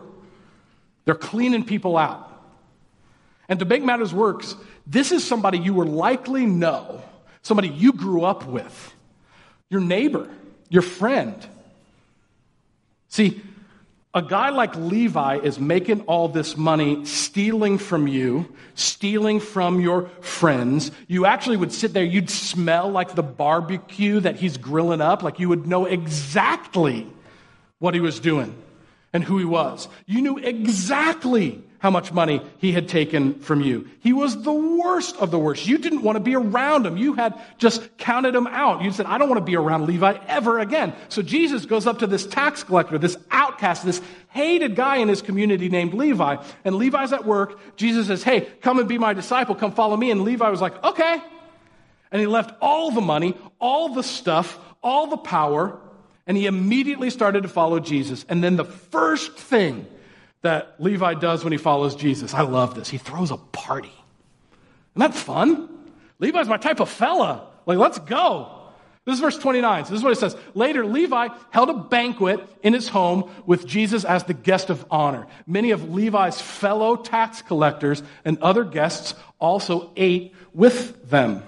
They're 1.06 1.16
cleaning 1.16 1.66
people 1.66 1.98
out. 1.98 2.30
And 3.50 3.60
to 3.60 3.66
make 3.66 3.84
matters 3.84 4.14
worse, 4.14 4.56
this 4.86 5.12
is 5.12 5.26
somebody 5.26 5.58
you 5.58 5.74
were 5.74 5.86
likely 5.86 6.46
know, 6.46 7.02
somebody 7.42 7.70
you 7.70 7.92
grew 7.92 8.24
up 8.24 8.46
with, 8.46 8.96
your 9.70 9.82
neighbor, 9.82 10.30
your 10.70 10.82
friend. 10.84 11.36
See, 13.10 13.42
a 14.14 14.22
guy 14.22 14.50
like 14.50 14.76
Levi 14.76 15.40
is 15.40 15.60
making 15.60 16.02
all 16.02 16.28
this 16.28 16.56
money, 16.56 17.04
stealing 17.06 17.80
from 17.80 18.08
you, 18.08 18.54
stealing 18.76 19.40
from 19.40 19.80
your 19.80 20.08
friends. 20.22 20.92
You 21.08 21.26
actually 21.26 21.58
would 21.58 21.74
sit 21.74 21.94
there, 21.94 22.04
you'd 22.04 22.30
smell 22.30 22.90
like 22.90 23.16
the 23.16 23.24
barbecue 23.24 24.20
that 24.20 24.36
he's 24.36 24.58
grilling 24.58 25.02
up, 25.02 25.24
like 25.24 25.40
you 25.40 25.50
would 25.50 25.66
know 25.66 25.86
exactly 25.86 27.08
what 27.80 27.96
he 27.96 28.00
was 28.00 28.20
doing 28.20 28.56
and 29.14 29.24
who 29.24 29.40
he 29.40 29.46
was. 29.46 29.88
You 30.06 30.22
knew 30.22 30.38
exactly 30.38 31.64
how 31.84 31.90
much 31.90 32.14
money 32.14 32.42
he 32.60 32.72
had 32.72 32.88
taken 32.88 33.38
from 33.40 33.60
you. 33.60 33.86
He 34.00 34.14
was 34.14 34.42
the 34.42 34.54
worst 34.54 35.18
of 35.18 35.32
the 35.32 35.38
worst. 35.38 35.68
You 35.68 35.78
didn't 35.78 36.02
want 36.02 36.16
to 36.16 36.22
be 36.22 36.34
around 36.34 36.86
him. 36.86 36.96
You 36.96 37.12
had 37.12 37.38
just 37.58 37.98
counted 37.98 38.34
him 38.34 38.48
out. 38.48 38.84
You 38.84 38.92
said, 38.94 39.06
I 39.06 39.18
don't 39.18 39.28
want 39.28 39.42
to 39.42 39.46
be 39.46 39.58
around 39.58 39.86
Levi 39.86 40.18
ever 40.28 40.60
again. 40.60 40.94
So 41.10 41.22
Jesus 41.22 41.66
goes 41.66 41.86
up 41.86 42.00
to 42.00 42.08
this 42.08 42.26
tax 42.26 42.64
collector, 42.64 42.98
this 42.98 43.18
outcast, 43.32 43.86
this 43.86 44.02
hated 44.30 44.78
guy 44.78 44.98
in 44.98 45.10
his 45.10 45.22
community 45.22 45.68
named 45.68 45.94
Levi. 45.94 46.38
And 46.64 46.76
Levi's 46.76 47.12
at 47.12 47.26
work. 47.26 47.60
Jesus 47.76 48.08
says, 48.08 48.24
Hey, 48.24 48.48
come 48.62 48.80
and 48.80 48.88
be 48.88 48.98
my 48.98 49.12
disciple. 49.12 49.54
Come 49.54 49.74
follow 49.74 49.98
me. 49.98 50.10
And 50.10 50.22
Levi 50.22 50.50
was 50.50 50.62
like, 50.62 50.82
Okay. 50.86 51.22
And 52.14 52.22
he 52.22 52.28
left 52.28 52.56
all 52.62 52.92
the 52.92 53.02
money, 53.02 53.36
all 53.60 53.90
the 53.90 54.04
stuff, 54.04 54.58
all 54.82 55.08
the 55.08 55.18
power, 55.18 55.78
and 56.28 56.38
he 56.38 56.46
immediately 56.46 57.10
started 57.10 57.44
to 57.44 57.50
follow 57.50 57.82
Jesus. 57.82 58.26
And 58.30 58.42
then 58.42 58.56
the 58.56 58.64
first 58.64 59.36
thing 59.36 59.86
that 60.44 60.76
Levi 60.78 61.16
does 61.16 61.44
when 61.44 61.52
he 61.52 61.58
follows 61.58 61.96
Jesus. 61.96 62.34
I 62.34 62.42
love 62.42 62.76
this. 62.76 62.90
He 62.90 62.98
throws 62.98 63.32
a 63.32 63.38
party. 63.38 63.92
Isn't 64.96 65.12
that 65.12 65.16
fun? 65.16 65.70
Levi's 66.20 66.48
my 66.48 66.58
type 66.58 66.80
of 66.80 66.90
fella. 66.90 67.48
Like, 67.66 67.78
let's 67.78 67.98
go. 68.00 68.60
This 69.06 69.16
is 69.16 69.22
verse 69.22 69.38
29. 69.38 69.86
So 69.86 69.92
this 69.92 70.00
is 70.00 70.04
what 70.04 70.14
it 70.14 70.20
says. 70.20 70.38
Later, 70.54 70.86
Levi 70.86 71.30
held 71.50 71.70
a 71.70 71.74
banquet 71.74 72.40
in 72.62 72.74
his 72.74 72.88
home 72.88 73.30
with 73.46 73.66
Jesus 73.66 74.06
as 74.06 74.24
the 74.24 74.34
guest 74.34 74.70
of 74.70 74.86
honor. 74.90 75.28
Many 75.46 75.72
of 75.72 75.94
Levi's 75.94 76.40
fellow 76.40 76.96
tax 76.96 77.42
collectors 77.42 78.02
and 78.24 78.38
other 78.42 78.64
guests 78.64 79.16
also 79.40 79.92
ate 79.98 80.34
with 80.54 81.10
them. 81.10 81.44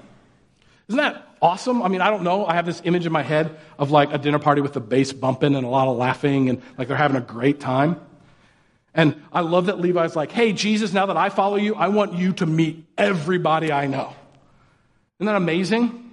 Isn't 0.89 0.97
that 0.97 1.25
awesome? 1.41 1.81
I 1.81 1.87
mean, 1.87 2.01
I 2.01 2.09
don't 2.09 2.23
know. 2.23 2.45
I 2.45 2.55
have 2.55 2.65
this 2.65 2.81
image 2.83 3.05
in 3.05 3.11
my 3.11 3.23
head 3.23 3.57
of 3.79 3.89
like 3.91 4.13
a 4.13 4.17
dinner 4.17 4.39
party 4.39 4.61
with 4.61 4.73
the 4.73 4.81
bass 4.81 5.13
bumping 5.13 5.55
and 5.55 5.65
a 5.65 5.69
lot 5.69 5.87
of 5.87 5.95
laughing 5.95 6.49
and 6.49 6.61
like 6.77 6.87
they're 6.87 6.97
having 6.97 7.17
a 7.17 7.21
great 7.21 7.59
time. 7.59 8.01
And 8.95 9.21
I 9.33 9.41
love 9.41 9.65
that 9.65 9.79
Levi's 9.79 10.15
like, 10.15 10.31
hey, 10.31 10.53
Jesus, 10.53 10.93
now 10.93 11.05
that 11.07 11.17
I 11.17 11.29
follow 11.29 11.57
you, 11.57 11.75
I 11.75 11.89
want 11.89 12.13
you 12.13 12.31
to 12.33 12.45
meet 12.45 12.85
everybody 12.97 13.71
I 13.71 13.87
know. 13.87 14.13
Isn't 15.19 15.27
that 15.27 15.35
amazing? 15.35 16.11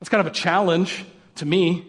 That's 0.00 0.08
kind 0.08 0.22
of 0.22 0.26
a 0.26 0.34
challenge 0.34 1.04
to 1.36 1.46
me. 1.46 1.84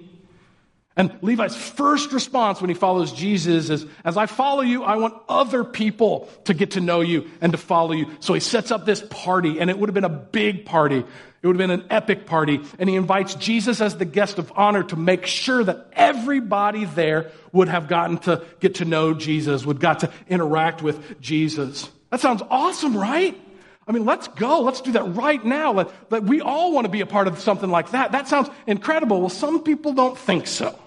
And 0.97 1.17
Levi's 1.21 1.55
first 1.55 2.11
response 2.11 2.59
when 2.59 2.69
he 2.69 2.73
follows 2.73 3.13
Jesus 3.13 3.69
is, 3.69 3.85
as 4.03 4.17
I 4.17 4.25
follow 4.25 4.61
you, 4.61 4.83
I 4.83 4.97
want 4.97 5.13
other 5.29 5.63
people 5.63 6.27
to 6.45 6.53
get 6.53 6.71
to 6.71 6.81
know 6.81 7.01
you 7.01 7.29
and 7.39 7.51
to 7.51 7.57
follow 7.57 7.93
you. 7.93 8.07
So 8.19 8.33
he 8.33 8.39
sets 8.39 8.71
up 8.71 8.85
this 8.85 9.03
party, 9.09 9.59
and 9.59 9.69
it 9.69 9.77
would 9.77 9.89
have 9.89 9.93
been 9.93 10.03
a 10.03 10.09
big 10.09 10.65
party. 10.65 11.05
It 11.47 11.51
would 11.51 11.61
have 11.61 11.69
been 11.69 11.79
an 11.79 11.87
epic 11.89 12.25
party. 12.25 12.59
And 12.77 12.89
he 12.89 12.97
invites 12.97 13.35
Jesus 13.35 13.79
as 13.79 13.95
the 13.95 14.03
guest 14.03 14.37
of 14.37 14.51
honor 14.53 14.83
to 14.83 14.97
make 14.97 15.25
sure 15.25 15.63
that 15.63 15.87
everybody 15.93 16.83
there 16.83 17.31
would 17.53 17.69
have 17.69 17.87
gotten 17.87 18.17
to 18.19 18.43
get 18.59 18.75
to 18.75 18.85
know 18.85 19.13
Jesus, 19.13 19.65
would 19.65 19.79
got 19.79 19.99
to 19.99 20.11
interact 20.27 20.81
with 20.81 21.21
Jesus. 21.21 21.89
That 22.09 22.19
sounds 22.19 22.41
awesome, 22.49 22.97
right? 22.97 23.39
I 23.87 23.93
mean, 23.93 24.03
let's 24.03 24.27
go. 24.27 24.59
Let's 24.59 24.81
do 24.81 24.91
that 24.91 25.15
right 25.15 25.43
now. 25.45 25.71
Let, 25.71 26.11
let, 26.11 26.23
we 26.23 26.41
all 26.41 26.73
want 26.73 26.83
to 26.83 26.91
be 26.91 26.99
a 26.99 27.05
part 27.05 27.29
of 27.29 27.39
something 27.39 27.69
like 27.69 27.91
that. 27.91 28.11
That 28.11 28.27
sounds 28.27 28.49
incredible. 28.65 29.21
Well, 29.21 29.29
some 29.29 29.63
people 29.63 29.93
don't 29.93 30.17
think 30.17 30.47
so. 30.47 30.77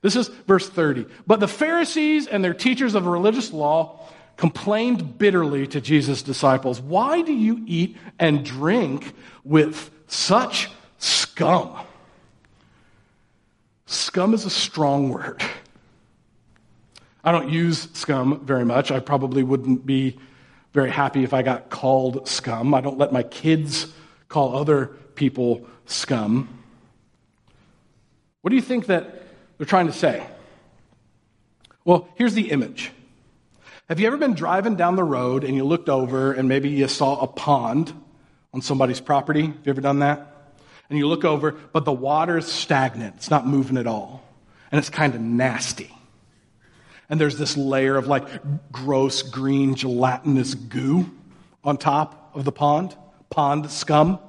This 0.00 0.16
is 0.16 0.28
verse 0.28 0.70
30. 0.70 1.04
But 1.26 1.40
the 1.40 1.48
Pharisees 1.48 2.26
and 2.28 2.42
their 2.42 2.54
teachers 2.54 2.94
of 2.94 3.04
religious 3.04 3.52
law 3.52 4.08
complained 4.40 5.18
bitterly 5.18 5.66
to 5.66 5.82
Jesus' 5.82 6.22
disciples 6.22 6.80
Why 6.80 7.20
do 7.20 7.32
you 7.32 7.62
eat 7.66 7.98
and 8.18 8.42
drink 8.42 9.12
with 9.44 9.90
such 10.06 10.70
scum? 10.96 11.76
Scum 13.84 14.32
is 14.32 14.46
a 14.46 14.50
strong 14.50 15.10
word. 15.10 15.42
I 17.22 17.32
don't 17.32 17.50
use 17.50 17.88
scum 17.92 18.40
very 18.46 18.64
much. 18.64 18.90
I 18.90 18.98
probably 18.98 19.42
wouldn't 19.42 19.84
be 19.84 20.18
very 20.72 20.90
happy 20.90 21.22
if 21.22 21.34
I 21.34 21.42
got 21.42 21.68
called 21.68 22.26
scum. 22.26 22.72
I 22.72 22.80
don't 22.80 22.96
let 22.96 23.12
my 23.12 23.22
kids 23.22 23.92
call 24.30 24.56
other 24.56 24.86
people 25.16 25.66
scum. 25.84 26.48
What 28.40 28.48
do 28.48 28.56
you 28.56 28.62
think 28.62 28.86
that 28.86 29.22
they're 29.58 29.66
trying 29.66 29.88
to 29.88 29.92
say? 29.92 30.26
Well, 31.84 32.08
here's 32.14 32.32
the 32.32 32.50
image. 32.52 32.90
Have 33.90 33.98
you 33.98 34.06
ever 34.06 34.16
been 34.16 34.34
driving 34.34 34.76
down 34.76 34.94
the 34.94 35.02
road 35.02 35.42
and 35.42 35.56
you 35.56 35.64
looked 35.64 35.88
over 35.88 36.32
and 36.32 36.48
maybe 36.48 36.68
you 36.68 36.86
saw 36.86 37.18
a 37.18 37.26
pond 37.26 37.92
on 38.54 38.62
somebody's 38.62 39.00
property? 39.00 39.46
Have 39.46 39.66
you 39.66 39.70
ever 39.70 39.80
done 39.80 39.98
that? 39.98 40.52
And 40.88 40.96
you 40.96 41.08
look 41.08 41.24
over, 41.24 41.50
but 41.50 41.84
the 41.84 41.92
water 41.92 42.38
is 42.38 42.46
stagnant. 42.46 43.16
It's 43.16 43.30
not 43.30 43.48
moving 43.48 43.76
at 43.76 43.88
all. 43.88 44.22
And 44.70 44.78
it's 44.78 44.90
kind 44.90 45.16
of 45.16 45.20
nasty. 45.20 45.90
And 47.08 47.20
there's 47.20 47.36
this 47.36 47.56
layer 47.56 47.96
of 47.96 48.06
like 48.06 48.28
gross 48.70 49.22
green 49.22 49.74
gelatinous 49.74 50.54
goo 50.54 51.10
on 51.64 51.76
top 51.76 52.30
of 52.32 52.44
the 52.44 52.52
pond, 52.52 52.94
pond 53.28 53.68
scum. 53.72 54.20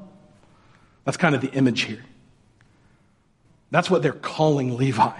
That's 1.05 1.17
kind 1.17 1.35
of 1.35 1.41
the 1.41 1.51
image 1.51 1.81
here. 1.81 2.03
That's 3.69 3.91
what 3.91 4.01
they're 4.01 4.11
calling 4.11 4.75
Levi. 4.75 5.19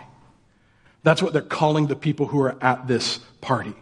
That's 1.04 1.22
what 1.22 1.32
they're 1.32 1.44
calling 1.44 1.86
the 1.86 1.96
people 1.96 2.26
who 2.26 2.42
are 2.42 2.58
at 2.60 2.88
this 2.88 3.20
party. 3.40 3.76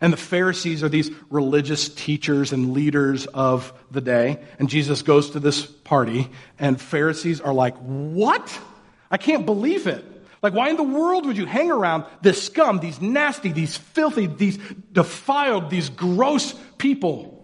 And 0.00 0.12
the 0.12 0.18
Pharisees 0.18 0.82
are 0.82 0.88
these 0.88 1.10
religious 1.30 1.88
teachers 1.88 2.52
and 2.52 2.72
leaders 2.72 3.26
of 3.26 3.72
the 3.90 4.00
day. 4.00 4.38
And 4.58 4.68
Jesus 4.68 5.02
goes 5.02 5.30
to 5.30 5.40
this 5.40 5.66
party, 5.66 6.30
and 6.58 6.80
Pharisees 6.80 7.40
are 7.40 7.52
like, 7.52 7.76
What? 7.78 8.58
I 9.10 9.16
can't 9.16 9.44
believe 9.44 9.86
it. 9.86 10.04
Like, 10.42 10.54
why 10.54 10.70
in 10.70 10.76
the 10.76 10.82
world 10.82 11.26
would 11.26 11.36
you 11.36 11.44
hang 11.44 11.70
around 11.70 12.04
this 12.22 12.42
scum, 12.42 12.78
these 12.78 13.00
nasty, 13.00 13.52
these 13.52 13.76
filthy, 13.76 14.26
these 14.26 14.58
defiled, 14.92 15.68
these 15.68 15.90
gross 15.90 16.54
people? 16.78 17.39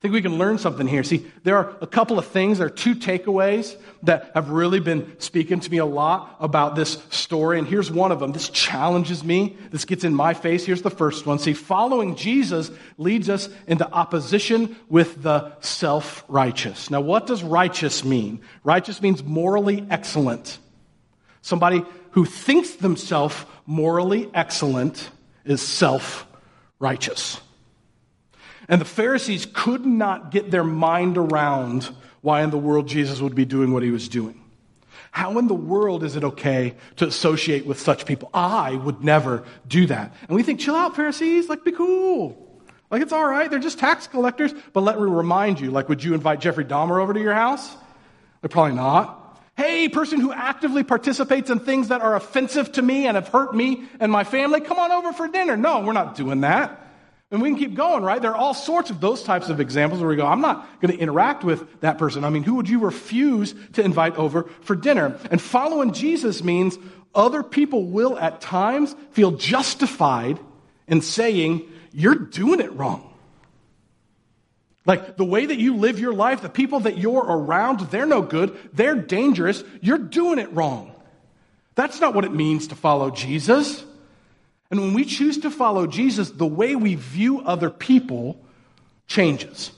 I 0.00 0.08
think 0.08 0.14
we 0.14 0.22
can 0.22 0.38
learn 0.38 0.56
something 0.56 0.86
here. 0.86 1.02
See, 1.02 1.26
there 1.44 1.58
are 1.58 1.76
a 1.82 1.86
couple 1.86 2.18
of 2.18 2.26
things, 2.26 2.56
there 2.56 2.68
are 2.68 2.70
two 2.70 2.94
takeaways 2.94 3.76
that 4.04 4.30
have 4.32 4.48
really 4.48 4.80
been 4.80 5.20
speaking 5.20 5.60
to 5.60 5.70
me 5.70 5.76
a 5.76 5.84
lot 5.84 6.36
about 6.40 6.74
this 6.74 6.92
story. 7.10 7.58
And 7.58 7.68
here's 7.68 7.92
one 7.92 8.10
of 8.10 8.18
them. 8.18 8.32
This 8.32 8.48
challenges 8.48 9.22
me. 9.22 9.58
This 9.70 9.84
gets 9.84 10.02
in 10.02 10.14
my 10.14 10.32
face. 10.32 10.64
Here's 10.64 10.80
the 10.80 10.88
first 10.88 11.26
one. 11.26 11.38
See, 11.38 11.52
following 11.52 12.16
Jesus 12.16 12.70
leads 12.96 13.28
us 13.28 13.50
into 13.66 13.86
opposition 13.92 14.74
with 14.88 15.22
the 15.22 15.52
self 15.60 16.24
righteous. 16.28 16.90
Now, 16.90 17.02
what 17.02 17.26
does 17.26 17.42
righteous 17.42 18.02
mean? 18.02 18.40
Righteous 18.64 19.02
means 19.02 19.22
morally 19.22 19.86
excellent. 19.90 20.56
Somebody 21.42 21.84
who 22.12 22.24
thinks 22.24 22.70
themselves 22.76 23.36
morally 23.66 24.30
excellent 24.32 25.10
is 25.44 25.60
self 25.60 26.26
righteous. 26.78 27.38
And 28.70 28.80
the 28.80 28.86
Pharisees 28.86 29.48
could 29.52 29.84
not 29.84 30.30
get 30.30 30.52
their 30.52 30.64
mind 30.64 31.18
around 31.18 31.90
why 32.20 32.42
in 32.42 32.50
the 32.50 32.58
world 32.58 32.86
Jesus 32.86 33.20
would 33.20 33.34
be 33.34 33.44
doing 33.44 33.72
what 33.72 33.82
he 33.82 33.90
was 33.90 34.08
doing. 34.08 34.40
How 35.10 35.38
in 35.38 35.48
the 35.48 35.54
world 35.54 36.04
is 36.04 36.14
it 36.14 36.22
okay 36.22 36.76
to 36.96 37.06
associate 37.06 37.66
with 37.66 37.80
such 37.80 38.06
people? 38.06 38.30
I 38.32 38.76
would 38.76 39.02
never 39.02 39.44
do 39.66 39.86
that. 39.86 40.14
And 40.28 40.36
we 40.36 40.44
think, 40.44 40.60
chill 40.60 40.76
out, 40.76 40.94
Pharisees, 40.94 41.48
like, 41.48 41.64
be 41.64 41.72
cool. 41.72 42.46
Like, 42.92 43.02
it's 43.02 43.12
all 43.12 43.26
right. 43.26 43.50
They're 43.50 43.58
just 43.58 43.80
tax 43.80 44.06
collectors. 44.06 44.54
But 44.72 44.82
let 44.82 45.00
me 45.00 45.08
remind 45.08 45.58
you, 45.58 45.72
like, 45.72 45.88
would 45.88 46.04
you 46.04 46.14
invite 46.14 46.38
Jeffrey 46.38 46.64
Dahmer 46.64 47.02
over 47.02 47.12
to 47.12 47.20
your 47.20 47.34
house? 47.34 47.76
They're 48.40 48.48
probably 48.48 48.76
not. 48.76 49.40
Hey, 49.56 49.88
person 49.88 50.20
who 50.20 50.32
actively 50.32 50.84
participates 50.84 51.50
in 51.50 51.58
things 51.58 51.88
that 51.88 52.02
are 52.02 52.14
offensive 52.14 52.70
to 52.72 52.82
me 52.82 53.08
and 53.08 53.16
have 53.16 53.28
hurt 53.28 53.52
me 53.52 53.88
and 53.98 54.12
my 54.12 54.22
family, 54.22 54.60
come 54.60 54.78
on 54.78 54.92
over 54.92 55.12
for 55.12 55.26
dinner. 55.26 55.56
No, 55.56 55.80
we're 55.80 55.92
not 55.92 56.14
doing 56.14 56.42
that. 56.42 56.86
And 57.30 57.40
we 57.40 57.50
can 57.50 57.58
keep 57.58 57.74
going, 57.74 58.02
right? 58.02 58.20
There 58.20 58.32
are 58.32 58.36
all 58.36 58.54
sorts 58.54 58.90
of 58.90 59.00
those 59.00 59.22
types 59.22 59.48
of 59.48 59.60
examples 59.60 60.00
where 60.00 60.10
we 60.10 60.16
go, 60.16 60.26
I'm 60.26 60.40
not 60.40 60.80
going 60.80 60.92
to 60.92 61.00
interact 61.00 61.44
with 61.44 61.80
that 61.80 61.96
person. 61.96 62.24
I 62.24 62.30
mean, 62.30 62.42
who 62.42 62.56
would 62.56 62.68
you 62.68 62.80
refuse 62.80 63.54
to 63.74 63.82
invite 63.84 64.16
over 64.16 64.44
for 64.62 64.74
dinner? 64.74 65.18
And 65.30 65.40
following 65.40 65.92
Jesus 65.92 66.42
means 66.42 66.76
other 67.14 67.42
people 67.44 67.86
will 67.86 68.18
at 68.18 68.40
times 68.40 68.96
feel 69.12 69.32
justified 69.32 70.40
in 70.88 71.02
saying, 71.02 71.68
You're 71.92 72.16
doing 72.16 72.58
it 72.58 72.72
wrong. 72.72 73.06
Like 74.84 75.16
the 75.16 75.24
way 75.24 75.46
that 75.46 75.58
you 75.58 75.76
live 75.76 76.00
your 76.00 76.14
life, 76.14 76.42
the 76.42 76.48
people 76.48 76.80
that 76.80 76.98
you're 76.98 77.22
around, 77.22 77.80
they're 77.90 78.06
no 78.06 78.22
good, 78.22 78.58
they're 78.72 78.96
dangerous, 78.96 79.62
you're 79.80 79.98
doing 79.98 80.40
it 80.40 80.52
wrong. 80.52 80.92
That's 81.76 82.00
not 82.00 82.14
what 82.14 82.24
it 82.24 82.32
means 82.32 82.68
to 82.68 82.74
follow 82.74 83.10
Jesus. 83.10 83.84
And 84.70 84.80
when 84.80 84.94
we 84.94 85.04
choose 85.04 85.38
to 85.38 85.50
follow 85.50 85.86
Jesus, 85.86 86.30
the 86.30 86.46
way 86.46 86.76
we 86.76 86.94
view 86.94 87.40
other 87.40 87.70
people 87.70 88.40
changes. 89.08 89.72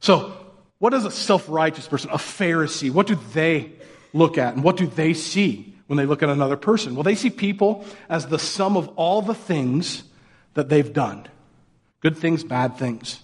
So, 0.00 0.36
what 0.78 0.92
is 0.94 1.04
a 1.04 1.10
self 1.10 1.48
righteous 1.48 1.86
person, 1.86 2.10
a 2.10 2.18
Pharisee? 2.18 2.90
What 2.90 3.06
do 3.06 3.16
they 3.32 3.72
look 4.12 4.36
at 4.36 4.54
and 4.54 4.64
what 4.64 4.76
do 4.76 4.86
they 4.86 5.14
see 5.14 5.74
when 5.86 5.96
they 5.96 6.06
look 6.06 6.22
at 6.22 6.28
another 6.28 6.56
person? 6.56 6.96
Well, 6.96 7.04
they 7.04 7.14
see 7.14 7.30
people 7.30 7.84
as 8.08 8.26
the 8.26 8.38
sum 8.38 8.76
of 8.76 8.88
all 8.96 9.22
the 9.22 9.34
things 9.34 10.02
that 10.54 10.68
they've 10.68 10.92
done 10.92 11.28
good 12.02 12.18
things, 12.18 12.42
bad 12.44 12.76
things. 12.76 13.20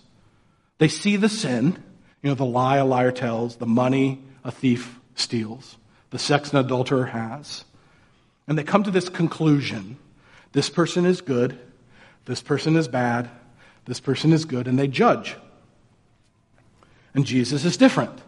They 0.79 0.89
see 0.89 1.17
the 1.17 1.29
sin, 1.29 1.83
you 2.23 2.31
know, 2.31 2.35
the 2.35 2.45
lie 2.45 2.77
a 2.77 2.85
liar 2.85 3.11
tells, 3.11 3.57
the 3.57 3.67
money 3.67 4.23
a 4.45 4.53
thief 4.53 5.01
steals, 5.17 5.77
the 6.11 6.19
sex 6.19 6.53
an 6.53 6.59
adulterer 6.59 7.07
has. 7.07 7.65
And 8.47 8.57
they 8.57 8.63
come 8.63 8.85
to 8.85 8.91
this 8.91 9.09
conclusion 9.09 9.99
this 10.59 10.69
person 10.69 11.07
is 11.07 11.21
good, 11.21 11.57
this 12.25 12.43
person 12.43 12.75
is 12.75 12.89
bad, 12.89 13.31
this 13.85 14.01
person 14.01 14.33
is 14.33 14.45
good, 14.45 14.67
and 14.67 14.77
they 14.77 14.89
judge. 14.89 15.37
And 17.15 17.25
Jesus 17.25 17.65
is 17.65 17.77
different. 17.77 18.19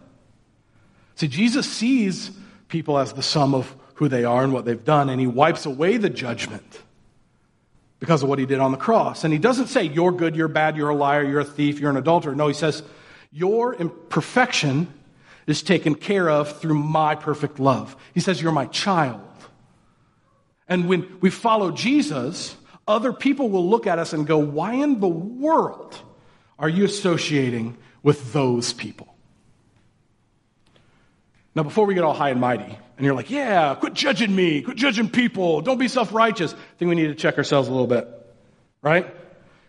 See, 1.15 1.27
Jesus 1.27 1.69
sees 1.69 2.31
people 2.69 2.97
as 2.97 3.11
the 3.11 3.21
sum 3.21 3.53
of 3.53 3.75
who 3.95 4.07
they 4.07 4.23
are 4.23 4.45
and 4.45 4.53
what 4.53 4.63
they've 4.63 4.81
done, 4.81 5.09
and 5.09 5.19
he 5.19 5.27
wipes 5.27 5.65
away 5.65 5.97
the 5.97 6.09
judgment 6.09 6.79
because 7.99 8.23
of 8.23 8.29
what 8.29 8.39
he 8.39 8.45
did 8.45 8.61
on 8.61 8.71
the 8.71 8.77
cross. 8.77 9.25
And 9.25 9.33
he 9.33 9.37
doesn't 9.37 9.67
say, 9.67 9.83
You're 9.83 10.13
good, 10.13 10.33
you're 10.33 10.47
bad, 10.47 10.77
you're 10.77 10.87
a 10.87 10.95
liar, 10.95 11.25
you're 11.25 11.41
a 11.41 11.43
thief, 11.43 11.81
you're 11.81 11.91
an 11.91 11.97
adulterer. 11.97 12.33
No, 12.33 12.47
he 12.47 12.53
says, 12.53 12.81
Your 13.33 13.75
imperfection 13.75 14.87
is 15.47 15.61
taken 15.61 15.95
care 15.95 16.29
of 16.29 16.61
through 16.61 16.75
my 16.75 17.13
perfect 17.13 17.59
love. 17.59 17.97
He 18.13 18.21
says, 18.21 18.41
You're 18.41 18.53
my 18.53 18.67
child. 18.67 19.19
And 20.71 20.87
when 20.87 21.17
we 21.19 21.29
follow 21.29 21.71
Jesus, 21.71 22.55
other 22.87 23.11
people 23.11 23.49
will 23.49 23.69
look 23.69 23.87
at 23.87 23.99
us 23.99 24.13
and 24.13 24.25
go, 24.25 24.37
Why 24.37 24.75
in 24.75 25.01
the 25.01 25.09
world 25.09 25.99
are 26.57 26.69
you 26.69 26.85
associating 26.85 27.75
with 28.03 28.31
those 28.31 28.71
people? 28.71 29.13
Now, 31.53 31.63
before 31.63 31.85
we 31.85 31.93
get 31.93 32.05
all 32.05 32.13
high 32.13 32.29
and 32.29 32.39
mighty, 32.39 32.63
and 32.63 33.05
you're 33.05 33.13
like, 33.13 33.29
yeah, 33.29 33.75
quit 33.75 33.93
judging 33.93 34.33
me, 34.33 34.61
quit 34.61 34.77
judging 34.77 35.09
people, 35.09 35.59
don't 35.59 35.77
be 35.77 35.89
self 35.89 36.13
righteous, 36.13 36.53
I 36.53 36.57
think 36.77 36.87
we 36.87 36.95
need 36.95 37.07
to 37.07 37.15
check 37.15 37.37
ourselves 37.37 37.67
a 37.67 37.71
little 37.71 37.85
bit, 37.85 38.07
right? 38.81 39.13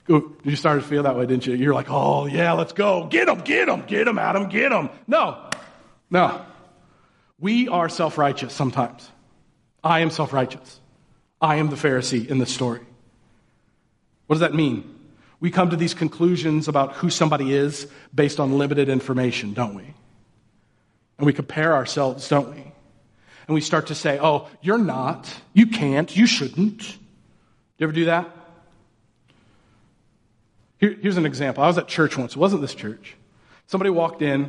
Did 0.07 0.23
you 0.45 0.55
start 0.55 0.81
to 0.81 0.87
feel 0.87 1.03
that 1.03 1.17
way, 1.17 1.27
didn't 1.27 1.49
you? 1.49 1.55
You're 1.55 1.75
like, 1.75 1.91
oh, 1.91 2.27
yeah, 2.27 2.53
let's 2.53 2.75
go. 2.75 3.09
Get 3.09 3.27
them, 3.27 3.41
get 3.41 3.67
them, 3.67 3.83
get 3.89 4.05
them, 4.05 4.19
Adam, 4.19 4.49
get 4.49 4.69
them. 4.69 4.89
No, 5.09 5.51
no. 6.11 6.47
We 7.41 7.67
are 7.67 7.89
self 7.89 8.19
righteous 8.19 8.53
sometimes. 8.53 9.11
I 9.83 10.01
am 10.01 10.11
self 10.11 10.33
righteous. 10.33 10.79
I 11.43 11.57
am 11.57 11.69
the 11.69 11.77
Pharisee 11.77 12.27
in 12.29 12.39
this 12.39 12.55
story. 12.55 12.81
What 14.29 14.35
does 14.35 14.41
that 14.41 14.55
mean? 14.55 14.89
We 15.41 15.51
come 15.51 15.71
to 15.71 15.77
these 15.77 15.93
conclusions 15.93 16.69
about 16.69 16.95
who 16.95 17.11
somebody 17.11 17.53
is 17.53 17.89
based 18.15 18.39
on 18.39 18.59
limited 18.59 18.89
information, 18.89 19.53
don't 19.53 19.75
we? 19.75 19.83
And 21.19 21.27
we 21.27 21.33
compare 21.33 21.75
ourselves, 21.75 22.29
don't 22.29 22.55
we? 22.55 22.63
And 23.49 23.55
we 23.55 23.61
start 23.61 23.89
to 23.89 23.95
say, 23.97 24.21
oh, 24.23 24.49
you're 24.63 24.79
not, 24.79 25.29
you 25.53 25.67
can't, 25.67 26.17
you 26.17 26.27
shouldn't. 26.27 26.79
Do 26.79 26.85
you 27.79 27.85
ever 27.87 27.93
do 27.93 28.05
that? 28.05 28.31
Here, 30.79 30.97
here's 31.03 31.17
an 31.17 31.27
example. 31.27 31.65
I 31.65 31.67
was 31.67 31.77
at 31.77 31.89
church 31.89 32.17
once. 32.17 32.37
It 32.37 32.39
wasn't 32.39 32.63
this 32.63 32.75
church. 32.75 33.17
Somebody 33.67 33.91
walked 33.91 34.23
in, 34.23 34.45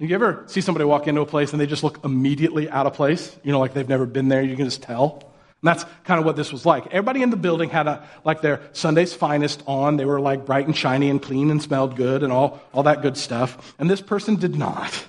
and 0.00 0.08
you 0.08 0.14
ever 0.14 0.44
see 0.46 0.62
somebody 0.62 0.86
walk 0.86 1.06
into 1.08 1.20
a 1.20 1.26
place 1.26 1.52
and 1.52 1.60
they 1.60 1.66
just 1.66 1.84
look 1.84 2.02
immediately 2.04 2.70
out 2.70 2.86
of 2.86 2.94
place? 2.94 3.36
You 3.42 3.52
know, 3.52 3.60
like 3.60 3.74
they've 3.74 3.88
never 3.88 4.06
been 4.06 4.28
there. 4.28 4.42
You 4.42 4.56
can 4.56 4.64
just 4.64 4.82
tell. 4.82 5.27
And 5.60 5.68
that's 5.68 5.84
kind 6.04 6.20
of 6.20 6.24
what 6.24 6.36
this 6.36 6.52
was 6.52 6.64
like. 6.64 6.86
Everybody 6.86 7.22
in 7.22 7.30
the 7.30 7.36
building 7.36 7.68
had 7.68 7.88
a, 7.88 8.06
like 8.24 8.42
their 8.42 8.60
Sunday's 8.72 9.12
finest 9.12 9.62
on. 9.66 9.96
They 9.96 10.04
were 10.04 10.20
like 10.20 10.46
bright 10.46 10.66
and 10.66 10.76
shiny 10.76 11.10
and 11.10 11.20
clean 11.20 11.50
and 11.50 11.60
smelled 11.60 11.96
good 11.96 12.22
and 12.22 12.32
all, 12.32 12.60
all 12.72 12.84
that 12.84 13.02
good 13.02 13.16
stuff. 13.16 13.74
And 13.78 13.90
this 13.90 14.00
person 14.00 14.36
did 14.36 14.54
not. 14.54 15.06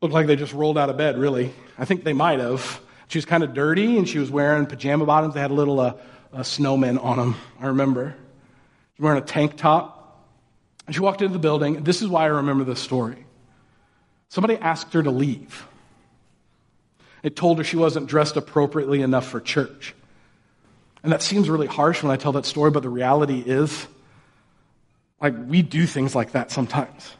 Looked 0.00 0.14
like 0.14 0.28
they 0.28 0.36
just 0.36 0.52
rolled 0.52 0.78
out 0.78 0.90
of 0.90 0.96
bed, 0.96 1.18
really. 1.18 1.52
I 1.76 1.84
think 1.84 2.04
they 2.04 2.12
might 2.12 2.38
have. 2.38 2.80
She 3.08 3.18
was 3.18 3.24
kind 3.24 3.42
of 3.42 3.52
dirty 3.52 3.98
and 3.98 4.08
she 4.08 4.18
was 4.18 4.30
wearing 4.30 4.66
pajama 4.66 5.06
bottoms. 5.06 5.34
They 5.34 5.40
had 5.40 5.50
a 5.50 5.54
little 5.54 5.80
uh, 5.80 5.94
snowman 6.42 6.98
on 6.98 7.18
them, 7.18 7.36
I 7.60 7.66
remember. 7.66 8.14
She 8.96 9.02
was 9.02 9.04
wearing 9.04 9.22
a 9.22 9.26
tank 9.26 9.56
top. 9.56 9.98
And 10.86 10.94
she 10.94 11.00
walked 11.00 11.20
into 11.20 11.32
the 11.32 11.38
building. 11.40 11.82
This 11.82 12.00
is 12.00 12.08
why 12.08 12.22
I 12.22 12.26
remember 12.26 12.64
this 12.64 12.80
story. 12.80 13.26
Somebody 14.28 14.56
asked 14.56 14.92
her 14.94 15.02
to 15.02 15.10
leave. 15.10 15.66
It 17.22 17.36
told 17.36 17.58
her 17.58 17.64
she 17.64 17.76
wasn't 17.76 18.08
dressed 18.08 18.36
appropriately 18.36 19.02
enough 19.02 19.28
for 19.28 19.40
church. 19.40 19.94
And 21.02 21.12
that 21.12 21.22
seems 21.22 21.48
really 21.48 21.66
harsh 21.66 22.02
when 22.02 22.12
I 22.12 22.16
tell 22.16 22.32
that 22.32 22.46
story, 22.46 22.70
but 22.70 22.82
the 22.82 22.88
reality 22.88 23.42
is, 23.44 23.86
like, 25.20 25.34
we 25.46 25.62
do 25.62 25.86
things 25.86 26.14
like 26.14 26.32
that 26.32 26.50
sometimes. 26.50 27.12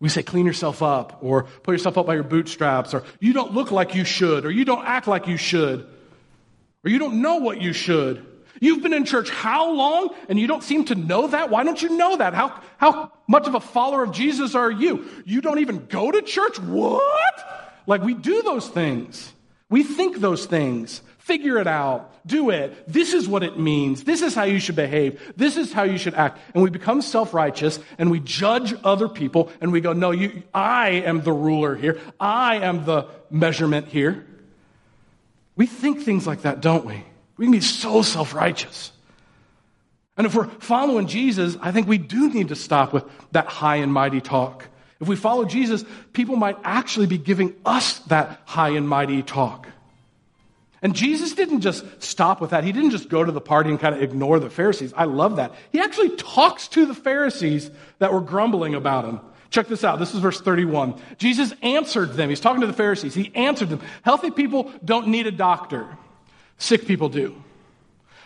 We 0.00 0.08
say, 0.08 0.22
clean 0.22 0.46
yourself 0.46 0.82
up, 0.82 1.18
or 1.22 1.44
pull 1.62 1.74
yourself 1.74 1.98
up 1.98 2.06
by 2.06 2.14
your 2.14 2.22
bootstraps, 2.22 2.94
or 2.94 3.02
you 3.18 3.32
don't 3.32 3.52
look 3.52 3.72
like 3.72 3.94
you 3.94 4.04
should, 4.04 4.44
or 4.44 4.50
you 4.50 4.64
don't 4.64 4.84
act 4.84 5.08
like 5.08 5.26
you 5.26 5.36
should, 5.36 5.88
or 6.84 6.90
you 6.90 6.98
don't 6.98 7.20
know 7.20 7.36
what 7.36 7.60
you 7.60 7.72
should. 7.72 8.24
You've 8.60 8.82
been 8.82 8.92
in 8.92 9.04
church 9.04 9.30
how 9.30 9.72
long 9.72 10.10
and 10.28 10.38
you 10.38 10.46
don't 10.46 10.62
seem 10.62 10.84
to 10.86 10.94
know 10.94 11.28
that? 11.28 11.50
Why 11.50 11.62
don't 11.62 11.80
you 11.80 11.96
know 11.96 12.16
that? 12.16 12.34
How, 12.34 12.60
how 12.76 13.12
much 13.28 13.46
of 13.46 13.54
a 13.54 13.60
follower 13.60 14.02
of 14.02 14.12
Jesus 14.12 14.54
are 14.54 14.70
you? 14.70 15.04
You 15.24 15.40
don't 15.40 15.60
even 15.60 15.86
go 15.86 16.10
to 16.10 16.22
church? 16.22 16.58
What? 16.58 17.57
Like 17.88 18.02
we 18.02 18.14
do 18.14 18.42
those 18.42 18.68
things. 18.68 19.32
We 19.70 19.82
think 19.82 20.18
those 20.18 20.46
things. 20.46 21.00
Figure 21.16 21.58
it 21.58 21.66
out. 21.66 22.14
Do 22.26 22.50
it. 22.50 22.86
This 22.86 23.14
is 23.14 23.26
what 23.26 23.42
it 23.42 23.58
means. 23.58 24.04
This 24.04 24.20
is 24.20 24.34
how 24.34 24.44
you 24.44 24.60
should 24.60 24.76
behave. 24.76 25.32
This 25.36 25.56
is 25.56 25.72
how 25.72 25.84
you 25.84 25.96
should 25.96 26.14
act. 26.14 26.38
And 26.52 26.62
we 26.62 26.68
become 26.68 27.00
self-righteous 27.00 27.80
and 27.98 28.10
we 28.10 28.20
judge 28.20 28.74
other 28.84 29.08
people 29.08 29.50
and 29.62 29.72
we 29.72 29.80
go, 29.80 29.94
no, 29.94 30.10
you, 30.10 30.42
I 30.52 30.90
am 30.90 31.22
the 31.22 31.32
ruler 31.32 31.74
here. 31.74 31.98
I 32.20 32.56
am 32.56 32.84
the 32.84 33.06
measurement 33.30 33.88
here. 33.88 34.26
We 35.56 35.66
think 35.66 36.02
things 36.02 36.26
like 36.26 36.42
that, 36.42 36.60
don't 36.60 36.84
we? 36.84 37.02
We 37.38 37.46
can 37.46 37.52
be 37.52 37.60
so 37.60 38.02
self-righteous. 38.02 38.92
And 40.18 40.26
if 40.26 40.34
we're 40.34 40.48
following 40.48 41.06
Jesus, 41.06 41.56
I 41.62 41.72
think 41.72 41.88
we 41.88 41.98
do 41.98 42.28
need 42.30 42.48
to 42.48 42.56
stop 42.56 42.92
with 42.92 43.04
that 43.32 43.46
high 43.46 43.76
and 43.76 43.92
mighty 43.92 44.20
talk. 44.20 44.68
If 45.00 45.08
we 45.08 45.16
follow 45.16 45.44
Jesus, 45.44 45.84
people 46.12 46.36
might 46.36 46.56
actually 46.64 47.06
be 47.06 47.18
giving 47.18 47.54
us 47.64 47.98
that 48.06 48.40
high 48.44 48.70
and 48.70 48.88
mighty 48.88 49.22
talk. 49.22 49.68
And 50.80 50.94
Jesus 50.94 51.34
didn't 51.34 51.60
just 51.60 51.84
stop 52.02 52.40
with 52.40 52.50
that. 52.50 52.64
He 52.64 52.72
didn't 52.72 52.90
just 52.90 53.08
go 53.08 53.24
to 53.24 53.32
the 53.32 53.40
party 53.40 53.70
and 53.70 53.80
kind 53.80 53.94
of 53.94 54.02
ignore 54.02 54.38
the 54.38 54.50
Pharisees. 54.50 54.92
I 54.96 55.04
love 55.04 55.36
that. 55.36 55.54
He 55.72 55.80
actually 55.80 56.10
talks 56.16 56.68
to 56.68 56.86
the 56.86 56.94
Pharisees 56.94 57.70
that 57.98 58.12
were 58.12 58.20
grumbling 58.20 58.74
about 58.74 59.04
him. 59.04 59.20
Check 59.50 59.66
this 59.66 59.82
out. 59.82 59.98
This 59.98 60.14
is 60.14 60.20
verse 60.20 60.40
31. 60.40 61.00
Jesus 61.16 61.52
answered 61.62 62.12
them. 62.12 62.28
He's 62.28 62.40
talking 62.40 62.60
to 62.60 62.66
the 62.66 62.72
Pharisees. 62.72 63.14
He 63.14 63.32
answered 63.34 63.70
them. 63.70 63.80
Healthy 64.02 64.32
people 64.32 64.70
don't 64.84 65.08
need 65.08 65.26
a 65.26 65.32
doctor. 65.32 65.88
Sick 66.58 66.86
people 66.86 67.08
do. 67.08 67.42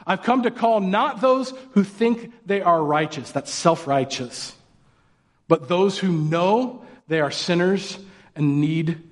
I've 0.07 0.23
come 0.23 0.43
to 0.43 0.51
call 0.51 0.81
not 0.81 1.21
those 1.21 1.55
who 1.73 1.85
think 1.85 2.33
they 2.45 2.61
are 2.61 2.83
righteous, 2.83 3.31
that's 3.31 3.53
self 3.53 3.87
righteous, 3.87 4.55
but 5.53 5.69
those 5.69 5.99
who 5.99 6.11
know 6.11 6.83
they 7.09 7.21
are 7.21 7.31
sinners 7.31 7.99
and 8.35 8.59
need 8.59 9.03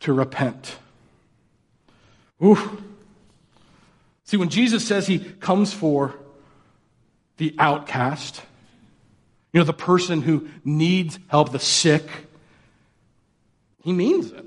to 0.00 0.12
repent. 0.12 0.76
Ooh. 2.44 2.82
See, 4.24 4.36
when 4.36 4.50
Jesus 4.50 4.86
says 4.86 5.06
he 5.06 5.18
comes 5.18 5.72
for 5.72 6.14
the 7.38 7.54
outcast, 7.58 8.42
you 9.54 9.60
know, 9.60 9.64
the 9.64 9.72
person 9.72 10.20
who 10.20 10.50
needs 10.66 11.18
help, 11.28 11.50
the 11.50 11.58
sick, 11.58 12.06
he 13.82 13.94
means 13.94 14.32
it. 14.32 14.44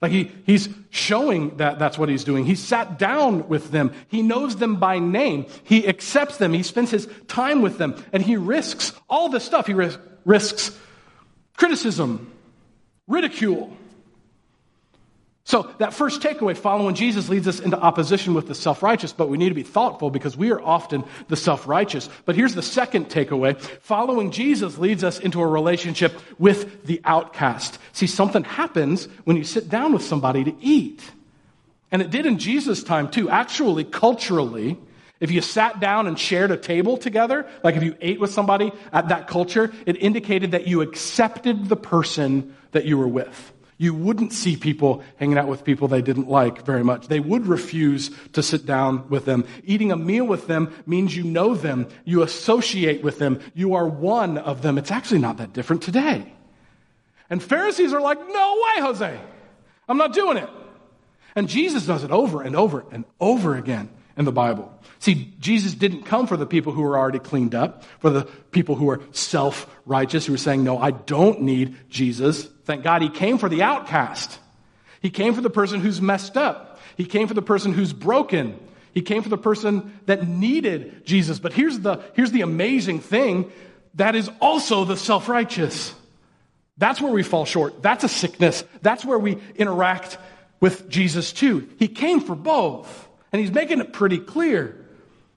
Like 0.00 0.12
he, 0.12 0.30
he's 0.46 0.68
showing 0.90 1.56
that 1.56 1.80
that's 1.80 1.98
what 1.98 2.08
he's 2.08 2.22
doing. 2.22 2.44
He 2.44 2.54
sat 2.54 3.00
down 3.00 3.48
with 3.48 3.72
them. 3.72 3.90
He 4.06 4.22
knows 4.22 4.54
them 4.54 4.76
by 4.76 5.00
name. 5.00 5.46
He 5.64 5.88
accepts 5.88 6.36
them. 6.36 6.52
He 6.52 6.62
spends 6.62 6.92
his 6.92 7.08
time 7.26 7.62
with 7.62 7.78
them. 7.78 8.00
And 8.12 8.22
he 8.22 8.36
risks 8.36 8.92
all 9.10 9.28
this 9.28 9.42
stuff. 9.42 9.66
He 9.66 9.74
risks 9.74 10.00
criticism, 11.56 12.32
ridicule. 13.06 13.76
So, 15.44 15.72
that 15.78 15.94
first 15.94 16.22
takeaway, 16.22 16.56
following 16.56 16.96
Jesus, 16.96 17.28
leads 17.28 17.46
us 17.46 17.60
into 17.60 17.78
opposition 17.78 18.34
with 18.34 18.48
the 18.48 18.54
self 18.54 18.82
righteous, 18.82 19.12
but 19.12 19.28
we 19.28 19.38
need 19.38 19.50
to 19.50 19.54
be 19.54 19.62
thoughtful 19.62 20.10
because 20.10 20.36
we 20.36 20.50
are 20.50 20.60
often 20.60 21.04
the 21.28 21.36
self 21.36 21.68
righteous. 21.68 22.08
But 22.24 22.34
here's 22.34 22.56
the 22.56 22.62
second 22.62 23.10
takeaway 23.10 23.56
following 23.60 24.32
Jesus 24.32 24.76
leads 24.76 25.04
us 25.04 25.20
into 25.20 25.40
a 25.40 25.46
relationship 25.46 26.20
with 26.40 26.84
the 26.84 27.00
outcast. 27.04 27.78
See, 27.92 28.08
something 28.08 28.42
happens 28.42 29.04
when 29.22 29.36
you 29.36 29.44
sit 29.44 29.68
down 29.68 29.92
with 29.92 30.02
somebody 30.02 30.42
to 30.42 30.54
eat. 30.60 31.00
And 31.92 32.02
it 32.02 32.10
did 32.10 32.26
in 32.26 32.38
Jesus' 32.40 32.82
time 32.82 33.08
too. 33.08 33.30
Actually, 33.30 33.84
culturally, 33.84 34.76
if 35.20 35.30
you 35.30 35.40
sat 35.40 35.80
down 35.80 36.06
and 36.06 36.18
shared 36.18 36.50
a 36.50 36.56
table 36.56 36.96
together, 36.96 37.46
like 37.62 37.76
if 37.76 37.82
you 37.82 37.96
ate 38.00 38.20
with 38.20 38.32
somebody 38.32 38.72
at 38.92 39.08
that 39.08 39.26
culture, 39.26 39.72
it 39.86 39.96
indicated 39.96 40.50
that 40.50 40.66
you 40.66 40.82
accepted 40.82 41.68
the 41.68 41.76
person 41.76 42.54
that 42.72 42.84
you 42.84 42.98
were 42.98 43.08
with. 43.08 43.52
You 43.78 43.92
wouldn't 43.94 44.32
see 44.32 44.56
people 44.56 45.02
hanging 45.16 45.36
out 45.36 45.48
with 45.48 45.64
people 45.64 45.88
they 45.88 46.00
didn't 46.00 46.28
like 46.28 46.64
very 46.64 46.82
much. 46.82 47.08
They 47.08 47.20
would 47.20 47.46
refuse 47.46 48.10
to 48.32 48.42
sit 48.42 48.64
down 48.64 49.08
with 49.10 49.26
them. 49.26 49.44
Eating 49.64 49.92
a 49.92 49.96
meal 49.96 50.24
with 50.24 50.46
them 50.46 50.72
means 50.86 51.14
you 51.14 51.24
know 51.24 51.54
them, 51.54 51.88
you 52.04 52.22
associate 52.22 53.02
with 53.02 53.18
them, 53.18 53.40
you 53.54 53.74
are 53.74 53.86
one 53.86 54.38
of 54.38 54.62
them. 54.62 54.78
It's 54.78 54.90
actually 54.90 55.20
not 55.20 55.38
that 55.38 55.52
different 55.52 55.82
today. 55.82 56.32
And 57.28 57.42
Pharisees 57.42 57.92
are 57.92 58.00
like, 58.00 58.18
no 58.18 58.62
way, 58.64 58.82
Jose. 58.82 59.20
I'm 59.88 59.98
not 59.98 60.14
doing 60.14 60.38
it. 60.38 60.48
And 61.34 61.48
Jesus 61.48 61.84
does 61.84 62.02
it 62.02 62.10
over 62.10 62.40
and 62.40 62.56
over 62.56 62.84
and 62.92 63.04
over 63.20 63.56
again 63.56 63.90
in 64.16 64.24
the 64.24 64.32
Bible. 64.32 64.72
See, 64.98 65.34
Jesus 65.38 65.74
didn't 65.74 66.04
come 66.04 66.26
for 66.26 66.36
the 66.36 66.46
people 66.46 66.72
who 66.72 66.82
were 66.82 66.98
already 66.98 67.18
cleaned 67.18 67.54
up, 67.54 67.84
for 68.00 68.10
the 68.10 68.24
people 68.50 68.74
who 68.74 68.88
are 68.90 69.00
self 69.12 69.68
righteous, 69.84 70.26
who 70.26 70.34
are 70.34 70.38
saying, 70.38 70.64
No, 70.64 70.78
I 70.78 70.90
don't 70.90 71.42
need 71.42 71.76
Jesus. 71.90 72.44
Thank 72.64 72.82
God 72.82 73.02
he 73.02 73.10
came 73.10 73.38
for 73.38 73.48
the 73.48 73.62
outcast. 73.62 74.38
He 75.00 75.10
came 75.10 75.34
for 75.34 75.40
the 75.40 75.50
person 75.50 75.80
who's 75.80 76.00
messed 76.00 76.36
up. 76.36 76.80
He 76.96 77.04
came 77.04 77.28
for 77.28 77.34
the 77.34 77.42
person 77.42 77.72
who's 77.72 77.92
broken. 77.92 78.58
He 78.94 79.02
came 79.02 79.22
for 79.22 79.28
the 79.28 79.38
person 79.38 80.00
that 80.06 80.26
needed 80.26 81.04
Jesus. 81.04 81.38
But 81.38 81.52
here's 81.52 81.78
the, 81.80 82.02
here's 82.14 82.32
the 82.32 82.40
amazing 82.40 83.00
thing 83.00 83.52
that 83.94 84.14
is 84.14 84.30
also 84.40 84.84
the 84.84 84.96
self 84.96 85.28
righteous. 85.28 85.94
That's 86.78 87.00
where 87.00 87.12
we 87.12 87.22
fall 87.22 87.44
short. 87.44 87.82
That's 87.82 88.04
a 88.04 88.08
sickness. 88.08 88.64
That's 88.82 89.04
where 89.04 89.18
we 89.18 89.38
interact 89.56 90.18
with 90.60 90.88
Jesus 90.88 91.32
too. 91.32 91.68
He 91.78 91.88
came 91.88 92.20
for 92.20 92.34
both. 92.34 93.05
And 93.36 93.44
he's 93.44 93.52
making 93.52 93.80
it 93.80 93.92
pretty 93.92 94.16
clear. 94.16 94.82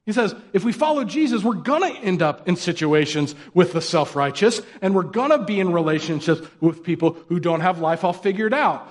He 0.06 0.14
says, 0.14 0.34
if 0.54 0.64
we 0.64 0.72
follow 0.72 1.04
Jesus, 1.04 1.44
we're 1.44 1.56
going 1.56 1.82
to 1.82 2.00
end 2.00 2.22
up 2.22 2.48
in 2.48 2.56
situations 2.56 3.36
with 3.54 3.74
the 3.74 3.82
self 3.82 4.16
righteous, 4.16 4.62
and 4.82 4.96
we're 4.96 5.04
going 5.04 5.32
to 5.32 5.40
be 5.40 5.60
in 5.60 5.74
relationships 5.74 6.40
with 6.62 6.82
people 6.82 7.18
who 7.28 7.42
don't 7.42 7.60
have 7.60 7.80
life 7.80 8.06
all 8.06 8.14
figured 8.14 8.54
out. 8.54 8.88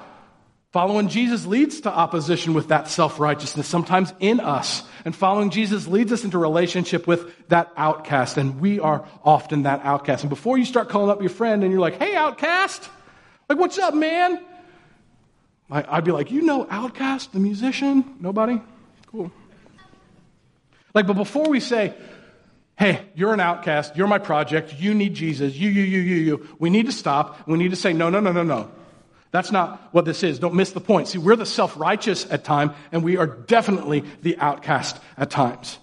Following 0.72 1.08
Jesus 1.08 1.46
leads 1.46 1.80
to 1.80 1.90
opposition 1.90 2.52
with 2.52 2.68
that 2.68 2.88
self 2.88 3.18
righteousness, 3.18 3.66
sometimes 3.66 4.12
in 4.20 4.40
us. 4.40 4.82
And 5.06 5.16
following 5.16 5.48
Jesus 5.48 5.86
leads 5.86 6.12
us 6.12 6.24
into 6.24 6.36
relationship 6.36 7.06
with 7.06 7.48
that 7.48 7.72
outcast, 7.78 8.36
and 8.36 8.60
we 8.60 8.78
are 8.78 9.08
often 9.24 9.62
that 9.62 9.80
outcast. 9.84 10.22
And 10.22 10.28
before 10.28 10.58
you 10.58 10.66
start 10.66 10.90
calling 10.90 11.08
up 11.08 11.22
your 11.22 11.30
friend 11.30 11.62
and 11.62 11.72
you're 11.72 11.80
like, 11.80 11.98
hey, 11.98 12.14
outcast, 12.14 12.86
like, 13.48 13.58
what's 13.58 13.78
up, 13.78 13.94
man? 13.94 14.44
I'd 15.70 16.04
be 16.04 16.12
like, 16.12 16.30
you 16.30 16.42
know 16.42 16.66
OutKast, 16.66 17.32
the 17.32 17.40
musician? 17.40 18.18
Nobody? 18.20 18.60
Cool. 19.10 19.32
Like, 20.94 21.06
but 21.06 21.14
before 21.14 21.48
we 21.48 21.60
say, 21.60 21.94
hey, 22.78 23.06
you're 23.14 23.32
an 23.32 23.40
outcast, 23.40 23.96
you're 23.96 24.06
my 24.06 24.18
project, 24.18 24.74
you 24.78 24.94
need 24.94 25.14
Jesus, 25.14 25.54
you, 25.54 25.70
you, 25.70 25.82
you, 25.82 26.00
you, 26.00 26.14
you, 26.16 26.48
we 26.58 26.70
need 26.70 26.86
to 26.86 26.92
stop. 26.92 27.46
We 27.48 27.58
need 27.58 27.70
to 27.70 27.76
say, 27.76 27.92
no, 27.92 28.10
no, 28.10 28.20
no, 28.20 28.32
no, 28.32 28.42
no. 28.42 28.70
That's 29.30 29.50
not 29.50 29.92
what 29.92 30.04
this 30.04 30.22
is. 30.22 30.38
Don't 30.38 30.54
miss 30.54 30.72
the 30.72 30.80
point. 30.80 31.08
See, 31.08 31.18
we're 31.18 31.36
the 31.36 31.46
self 31.46 31.78
righteous 31.78 32.30
at 32.30 32.44
times, 32.44 32.72
and 32.92 33.02
we 33.02 33.16
are 33.16 33.26
definitely 33.26 34.04
the 34.22 34.38
outcast 34.38 34.98
at 35.18 35.30
times. 35.30 35.78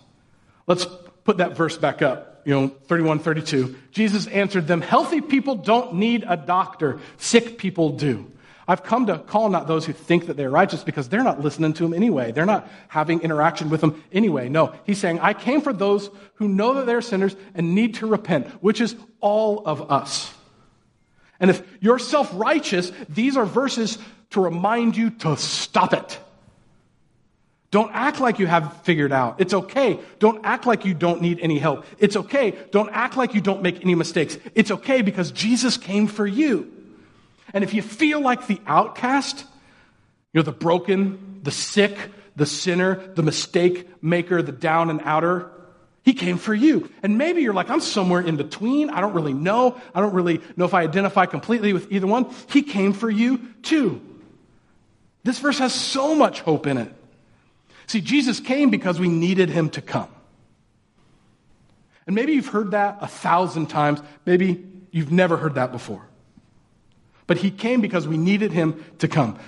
Let's 0.68 0.88
put 1.24 1.38
that 1.38 1.56
verse 1.56 1.78
back 1.78 2.02
up. 2.02 2.42
You 2.46 2.54
know, 2.54 2.68
31, 2.68 3.20
32. 3.20 3.76
Jesus 3.92 4.28
answered 4.28 4.68
them, 4.68 4.82
Healthy 4.82 5.22
people 5.22 5.56
don't 5.56 5.96
need 5.96 6.26
a 6.28 6.38
doctor, 6.38 7.00
sick 7.18 7.58
people 7.58 7.92
do. 7.92 8.32
I've 8.67 8.84
come 8.84 9.06
to 9.08 9.19
call 9.19 9.49
not 9.49 9.67
those 9.67 9.86
who 9.86 9.93
think 9.93 10.25
that 10.25 10.38
they're 10.38 10.49
righteous 10.49 10.84
because 10.84 11.08
they're 11.08 11.23
not 11.23 11.41
listening 11.41 11.73
to 11.73 11.86
him 11.86 11.93
anyway. 11.93 12.32
They're 12.32 12.45
not 12.45 12.67
having 12.88 13.21
interaction 13.21 13.69
with 13.69 13.84
him 13.84 14.04
anyway. 14.12 14.49
No, 14.49 14.73
he's 14.86 14.97
saying, 14.97 15.19
I 15.19 15.34
came 15.34 15.62
for 15.62 15.71
those 15.71 16.10
who 16.36 16.47
know 16.47 16.73
that 16.75 16.88
they're 16.88 17.01
sinners 17.01 17.36
and 17.54 17.75
need 17.75 17.95
to 17.95 18.08
repent, 18.08 18.47
which 18.63 18.82
is 18.82 18.95
all 19.21 19.63
of 19.65 19.91
us. 19.91 20.34
And 21.39 21.49
if 21.51 21.62
you're 21.80 21.99
self 21.99 22.32
righteous, 22.34 22.91
these 23.08 23.38
are 23.38 23.45
verses 23.45 23.99
to 24.32 24.41
remind 24.41 24.97
you 24.97 25.12
to 25.12 25.38
stop 25.38 25.93
it. 25.93 26.19
Don't 27.69 27.91
act 27.93 28.19
like 28.19 28.39
you 28.39 28.47
have 28.47 28.82
figured 28.84 29.12
out. 29.12 29.41
It's 29.41 29.54
okay. 29.54 29.99
Don't 30.19 30.45
act 30.45 30.65
like 30.65 30.86
you 30.86 30.93
don't 30.93 31.21
need 31.21 31.39
any 31.41 31.60
help. 31.60 31.86
It's 31.99 32.15
okay. 32.15 32.51
Don't 32.71 32.89
act 32.93 33.17
like 33.17 33.34
you 33.34 33.41
don't 33.41 33.62
make 33.62 33.84
any 33.84 33.95
mistakes. 33.95 34.38
It's 34.56 34.71
okay 34.71 35.01
because 35.01 35.32
Jesus 35.32 35.75
came 35.75 36.08
for 36.08 36.25
you. 36.25 36.71
And 37.53 37.63
if 37.63 37.73
you 37.73 37.81
feel 37.81 38.21
like 38.21 38.47
the 38.47 38.62
outcast, 38.65 39.45
you're 40.34 40.43
the 40.43 40.51
broken, 40.51 41.39
the 41.43 41.51
sick, 41.51 41.97
the 42.36 42.45
sinner, 42.45 42.95
the 43.15 43.23
mistake 43.23 43.88
maker, 44.03 44.41
the 44.41 44.51
down 44.51 44.89
and 44.89 45.01
outer, 45.03 45.51
he 46.03 46.13
came 46.13 46.38
for 46.38 46.53
you. 46.53 46.91
And 47.01 47.17
maybe 47.17 47.41
you're 47.41 47.53
like, 47.53 47.69
I'm 47.69 47.81
somewhere 47.81 48.21
in 48.21 48.36
between. 48.36 48.91
I 48.91 49.01
don't 49.01 49.13
really 49.13 49.34
know. 49.34 49.81
I 49.93 50.01
don't 50.01 50.13
really 50.13 50.39
know 50.55 50.65
if 50.65 50.73
I 50.73 50.84
identify 50.84 51.25
completely 51.25 51.73
with 51.73 51.91
either 51.91 52.05
one. 52.05 52.27
He 52.49 52.62
came 52.62 52.93
for 52.93 53.10
you 53.10 53.39
too. 53.63 54.01
This 55.23 55.39
verse 55.39 55.58
has 55.58 55.73
so 55.73 56.13
much 56.13 56.41
hope 56.41 56.67
in 56.67 56.77
it. 56.77 56.93
See, 57.88 58.01
Jesus 58.01 58.39
came 58.39 58.69
because 58.69 58.99
we 58.99 59.08
needed 59.08 59.49
him 59.49 59.69
to 59.71 59.81
come. 59.81 60.10
And 62.05 62.15
maybe 62.15 62.34
you've 62.34 62.47
heard 62.47 62.71
that 62.71 62.99
a 63.01 63.08
thousand 63.08 63.67
times. 63.67 63.99
Maybe 64.25 64.63
you've 64.91 65.12
never 65.12 65.38
heard 65.38 65.55
that 65.55 65.71
before. 65.71 66.08
But 67.28 67.38
he 67.38 67.52
came 67.52 67.82
because 67.82 68.08
we 68.08 68.18
needed 68.18 68.52
him 68.52 68.84
to 69.00 69.08
come. 69.08 69.40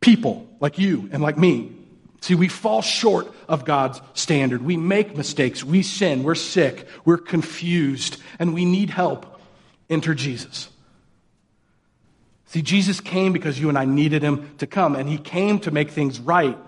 People 0.00 0.48
like 0.60 0.78
you 0.78 1.08
and 1.12 1.22
like 1.22 1.38
me. 1.38 1.72
See, 2.20 2.34
we 2.34 2.48
fall 2.48 2.82
short 2.82 3.32
of 3.48 3.64
God's 3.64 4.00
standard. 4.14 4.62
We 4.62 4.76
make 4.76 5.16
mistakes. 5.16 5.64
We 5.64 5.82
sin. 5.82 6.22
We're 6.22 6.34
sick. 6.36 6.86
We're 7.04 7.18
confused. 7.18 8.16
And 8.38 8.54
we 8.54 8.64
need 8.64 8.90
help. 8.90 9.40
Enter 9.90 10.14
Jesus. 10.14 10.68
See, 12.46 12.62
Jesus 12.62 13.00
came 13.00 13.32
because 13.32 13.58
you 13.58 13.70
and 13.70 13.78
I 13.78 13.86
needed 13.86 14.22
him 14.22 14.54
to 14.58 14.66
come, 14.66 14.94
and 14.94 15.08
he 15.08 15.16
came 15.16 15.58
to 15.60 15.70
make 15.70 15.90
things 15.90 16.20
right. 16.20 16.58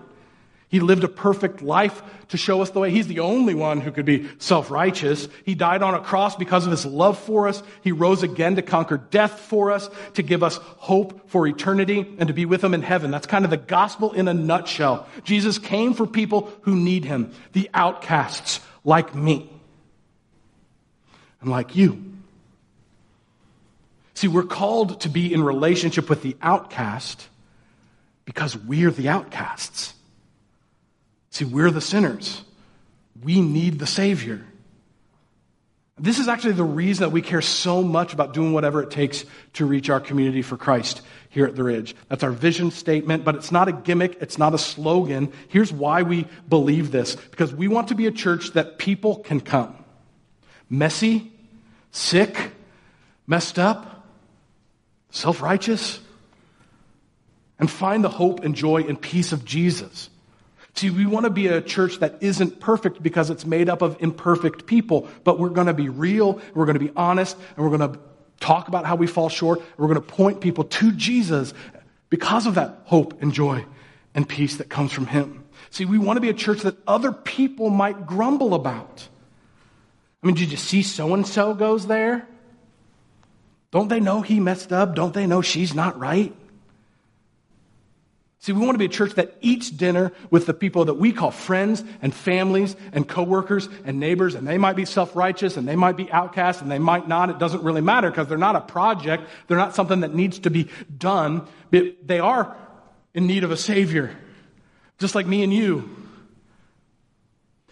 He 0.67 0.79
lived 0.79 1.03
a 1.03 1.07
perfect 1.07 1.61
life 1.61 2.01
to 2.29 2.37
show 2.37 2.61
us 2.61 2.71
the 2.71 2.79
way. 2.79 2.89
He's 2.89 3.07
the 3.07 3.19
only 3.19 3.53
one 3.53 3.81
who 3.81 3.91
could 3.91 4.05
be 4.05 4.27
self 4.39 4.71
righteous. 4.71 5.27
He 5.45 5.55
died 5.55 5.83
on 5.83 5.93
a 5.93 6.01
cross 6.01 6.35
because 6.35 6.65
of 6.65 6.71
his 6.71 6.85
love 6.85 7.19
for 7.19 7.47
us. 7.47 7.61
He 7.81 7.91
rose 7.91 8.23
again 8.23 8.55
to 8.55 8.61
conquer 8.61 8.97
death 8.97 9.39
for 9.39 9.71
us, 9.71 9.89
to 10.15 10.23
give 10.23 10.41
us 10.43 10.57
hope 10.57 11.29
for 11.29 11.47
eternity, 11.47 12.15
and 12.17 12.27
to 12.27 12.33
be 12.33 12.45
with 12.45 12.63
him 12.63 12.73
in 12.73 12.81
heaven. 12.81 13.11
That's 13.11 13.27
kind 13.27 13.45
of 13.45 13.51
the 13.51 13.57
gospel 13.57 14.11
in 14.13 14.27
a 14.27 14.33
nutshell. 14.33 15.07
Jesus 15.23 15.59
came 15.59 15.93
for 15.93 16.07
people 16.07 16.51
who 16.61 16.75
need 16.75 17.05
him, 17.05 17.31
the 17.53 17.69
outcasts 17.73 18.59
like 18.83 19.13
me 19.13 19.49
and 21.41 21.49
like 21.49 21.75
you. 21.75 22.13
See, 24.15 24.27
we're 24.27 24.43
called 24.43 25.01
to 25.01 25.09
be 25.09 25.31
in 25.31 25.43
relationship 25.43 26.09
with 26.09 26.21
the 26.21 26.35
outcast 26.41 27.27
because 28.23 28.57
we're 28.57 28.91
the 28.91 29.09
outcasts. 29.09 29.93
See, 31.35 31.43
we're 31.43 31.69
the 31.69 31.81
sinners. 31.81 32.41
We 33.21 33.41
need 33.41 33.77
the 33.77 33.85
Savior. 33.85 34.41
This 35.99 36.17
is 36.17 36.29
actually 36.29 36.53
the 36.53 36.63
reason 36.63 37.01
that 37.01 37.09
we 37.09 37.21
care 37.21 37.41
so 37.41 37.83
much 37.83 38.13
about 38.13 38.33
doing 38.33 38.53
whatever 38.53 38.81
it 38.81 38.89
takes 38.89 39.25
to 39.55 39.65
reach 39.65 39.89
our 39.89 39.99
community 39.99 40.41
for 40.41 40.55
Christ 40.55 41.01
here 41.27 41.45
at 41.45 41.57
the 41.57 41.63
Ridge. 41.65 41.93
That's 42.07 42.23
our 42.23 42.31
vision 42.31 42.71
statement, 42.71 43.25
but 43.25 43.35
it's 43.35 43.51
not 43.51 43.67
a 43.67 43.73
gimmick, 43.73 44.17
it's 44.21 44.37
not 44.37 44.53
a 44.53 44.57
slogan. 44.57 45.33
Here's 45.49 45.73
why 45.73 46.03
we 46.03 46.25
believe 46.47 46.91
this 46.91 47.17
because 47.17 47.53
we 47.53 47.67
want 47.67 47.89
to 47.89 47.95
be 47.95 48.07
a 48.07 48.11
church 48.11 48.51
that 48.51 48.77
people 48.77 49.17
can 49.17 49.41
come. 49.41 49.75
Messy, 50.69 51.33
sick, 51.91 52.51
messed 53.27 53.59
up, 53.59 54.07
self 55.09 55.41
righteous, 55.41 55.99
and 57.59 57.69
find 57.69 58.05
the 58.05 58.09
hope 58.09 58.45
and 58.45 58.55
joy 58.55 58.83
and 58.83 59.01
peace 59.01 59.33
of 59.33 59.43
Jesus. 59.43 60.09
See, 60.75 60.89
we 60.89 61.05
want 61.05 61.23
to 61.23 61.29
be 61.29 61.47
a 61.47 61.61
church 61.61 61.99
that 61.99 62.17
isn't 62.19 62.59
perfect 62.59 63.01
because 63.01 63.29
it's 63.29 63.45
made 63.45 63.69
up 63.69 63.81
of 63.81 63.95
imperfect 64.01 64.65
people, 64.65 65.07
but 65.23 65.39
we're 65.39 65.49
going 65.49 65.67
to 65.67 65.73
be 65.73 65.87
real, 65.87 66.41
we're 66.53 66.65
going 66.65 66.77
to 66.77 66.83
be 66.83 66.91
honest, 66.97 67.37
and 67.55 67.65
we're 67.65 67.75
going 67.77 67.93
to 67.93 67.99
talk 68.41 68.67
about 68.67 68.85
how 68.85 68.95
we 68.97 69.07
fall 69.07 69.29
short, 69.29 69.61
we're 69.77 69.87
going 69.87 70.01
to 70.01 70.05
point 70.05 70.41
people 70.41 70.65
to 70.65 70.91
Jesus 70.91 71.53
because 72.09 72.45
of 72.45 72.55
that 72.55 72.81
hope 72.83 73.21
and 73.21 73.33
joy 73.33 73.65
and 74.13 74.27
peace 74.27 74.57
that 74.57 74.69
comes 74.69 74.91
from 74.91 75.07
Him. 75.07 75.45
See, 75.69 75.85
we 75.85 75.97
want 75.97 76.17
to 76.17 76.21
be 76.21 76.29
a 76.29 76.33
church 76.33 76.61
that 76.61 76.77
other 76.85 77.13
people 77.13 77.69
might 77.69 78.05
grumble 78.05 78.53
about. 78.53 79.07
I 80.21 80.27
mean, 80.27 80.35
did 80.35 80.51
you 80.51 80.57
see 80.57 80.83
so 80.83 81.13
and 81.13 81.25
so 81.25 81.53
goes 81.53 81.87
there? 81.87 82.27
Don't 83.71 83.87
they 83.87 83.99
know 83.99 84.21
he 84.21 84.39
messed 84.39 84.73
up? 84.73 84.95
Don't 84.95 85.13
they 85.13 85.27
know 85.27 85.41
she's 85.41 85.73
not 85.73 85.99
right? 85.99 86.33
See, 88.45 88.51
we 88.51 88.63
want 88.63 88.75
to 88.75 88.77
be 88.77 88.85
a 88.85 88.89
church 88.89 89.15
that 89.15 89.33
eats 89.41 89.71
dinner 89.71 90.11
with 90.29 90.45
the 90.45 90.53
people 90.53 90.85
that 90.85 90.93
we 90.93 91.11
call 91.11 91.31
friends 91.31 91.83
and 92.03 92.13
families 92.13 92.75
and 92.91 93.07
coworkers 93.07 93.67
and 93.85 93.99
neighbors, 93.99 94.35
and 94.35 94.47
they 94.47 94.59
might 94.59 94.75
be 94.75 94.85
self-righteous 94.85 95.57
and 95.57 95.67
they 95.67 95.75
might 95.75 95.97
be 95.97 96.11
outcasts 96.11 96.61
and 96.61 96.69
they 96.69 96.77
might 96.77 97.07
not. 97.07 97.31
It 97.31 97.39
doesn't 97.39 97.63
really 97.63 97.81
matter 97.81 98.07
because 98.07 98.27
they're 98.27 98.37
not 98.37 98.55
a 98.55 98.61
project. 98.61 99.23
They're 99.47 99.57
not 99.57 99.73
something 99.73 100.01
that 100.01 100.13
needs 100.13 100.37
to 100.37 100.51
be 100.51 100.69
done. 100.95 101.47
But 101.71 102.07
they 102.07 102.19
are 102.19 102.55
in 103.15 103.25
need 103.25 103.43
of 103.43 103.49
a 103.49 103.57
savior, 103.57 104.15
just 104.99 105.15
like 105.15 105.25
me 105.25 105.41
and 105.41 105.51
you. 105.51 105.89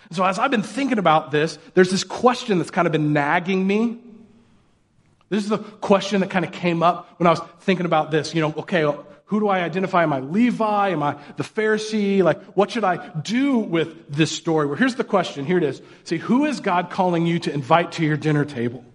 So 0.10 0.26
as 0.26 0.40
I've 0.40 0.50
been 0.50 0.64
thinking 0.64 0.98
about 0.98 1.30
this, 1.30 1.60
there's 1.76 1.92
this 1.92 2.04
question 2.04 2.58
that's 2.58 2.72
kind 2.72 2.88
of 2.88 2.92
been 2.92 3.14
nagging 3.14 3.68
me. 3.68 4.00
This 5.30 5.44
is 5.44 5.52
the 5.52 5.60
question 5.60 6.22
that 6.22 6.32
kind 6.32 6.44
of 6.44 6.52
came 6.52 6.82
up 6.82 7.14
when 7.20 7.28
I 7.28 7.30
was 7.30 7.42
thinking 7.60 7.86
about 7.86 8.10
this. 8.10 8.34
You 8.34 8.42
know, 8.42 8.56
okay, 8.58 8.92
who 9.34 9.40
do 9.40 9.48
I 9.48 9.64
identify? 9.64 10.04
Am 10.04 10.14
I 10.14 10.20
Levi? 10.20 10.90
Am 10.90 11.02
I 11.02 11.18
the 11.38 11.44
Pharisee? 11.44 12.22
Like, 12.22 12.40
what 12.54 12.70
should 12.70 12.84
I 12.84 13.08
do 13.22 13.58
with 13.58 14.16
this 14.16 14.32
story? 14.32 14.68
Well, 14.68 14.76
here's 14.76 14.94
the 14.94 15.04
question. 15.04 15.44
Here 15.44 15.58
it 15.58 15.64
is. 15.64 15.82
See, 16.04 16.18
who 16.18 16.46
is 16.46 16.60
God 16.60 16.92
calling 16.92 17.26
you 17.26 17.40
to 17.40 17.52
invite 17.52 17.94
to 17.94 18.06
your 18.06 18.16
dinner 18.16 18.46
table? 18.46 18.86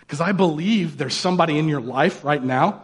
Because 0.00 0.20
I 0.20 0.32
believe 0.32 0.98
there's 0.98 1.14
somebody 1.14 1.60
in 1.60 1.68
your 1.68 1.80
life 1.80 2.24
right 2.24 2.42
now 2.42 2.82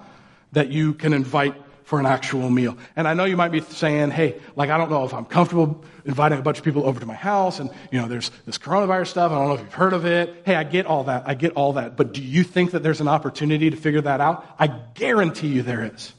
that 0.52 0.70
you 0.70 0.94
can 0.94 1.12
invite 1.12 1.56
for 1.84 2.00
an 2.00 2.06
actual 2.06 2.48
meal. 2.50 2.76
And 2.96 3.06
I 3.06 3.14
know 3.14 3.24
you 3.24 3.36
might 3.36 3.52
be 3.52 3.60
saying, 3.60 4.10
hey, 4.10 4.40
like, 4.56 4.70
I 4.70 4.78
don't 4.78 4.90
know 4.90 5.04
if 5.04 5.12
I'm 5.12 5.26
comfortable 5.26 5.84
inviting 6.06 6.38
a 6.38 6.42
bunch 6.42 6.58
of 6.58 6.64
people 6.64 6.86
over 6.86 6.98
to 6.98 7.06
my 7.06 7.14
house 7.14 7.60
and, 7.60 7.70
you 7.92 8.00
know, 8.00 8.08
there's 8.08 8.30
this 8.46 8.58
coronavirus 8.58 9.08
stuff. 9.08 9.32
I 9.32 9.34
don't 9.36 9.48
know 9.48 9.54
if 9.54 9.60
you've 9.60 9.74
heard 9.74 9.92
of 9.92 10.06
it. 10.06 10.42
Hey, 10.46 10.56
I 10.56 10.64
get 10.64 10.86
all 10.86 11.04
that. 11.04 11.24
I 11.26 11.34
get 11.34 11.52
all 11.52 11.74
that. 11.74 11.96
But 11.96 12.14
do 12.14 12.22
you 12.22 12.42
think 12.42 12.72
that 12.72 12.82
there's 12.82 13.02
an 13.02 13.08
opportunity 13.08 13.70
to 13.70 13.76
figure 13.76 14.00
that 14.00 14.20
out? 14.20 14.46
I 14.58 14.68
guarantee 14.68 15.48
you 15.48 15.62
there 15.62 15.90
is. 15.94 16.12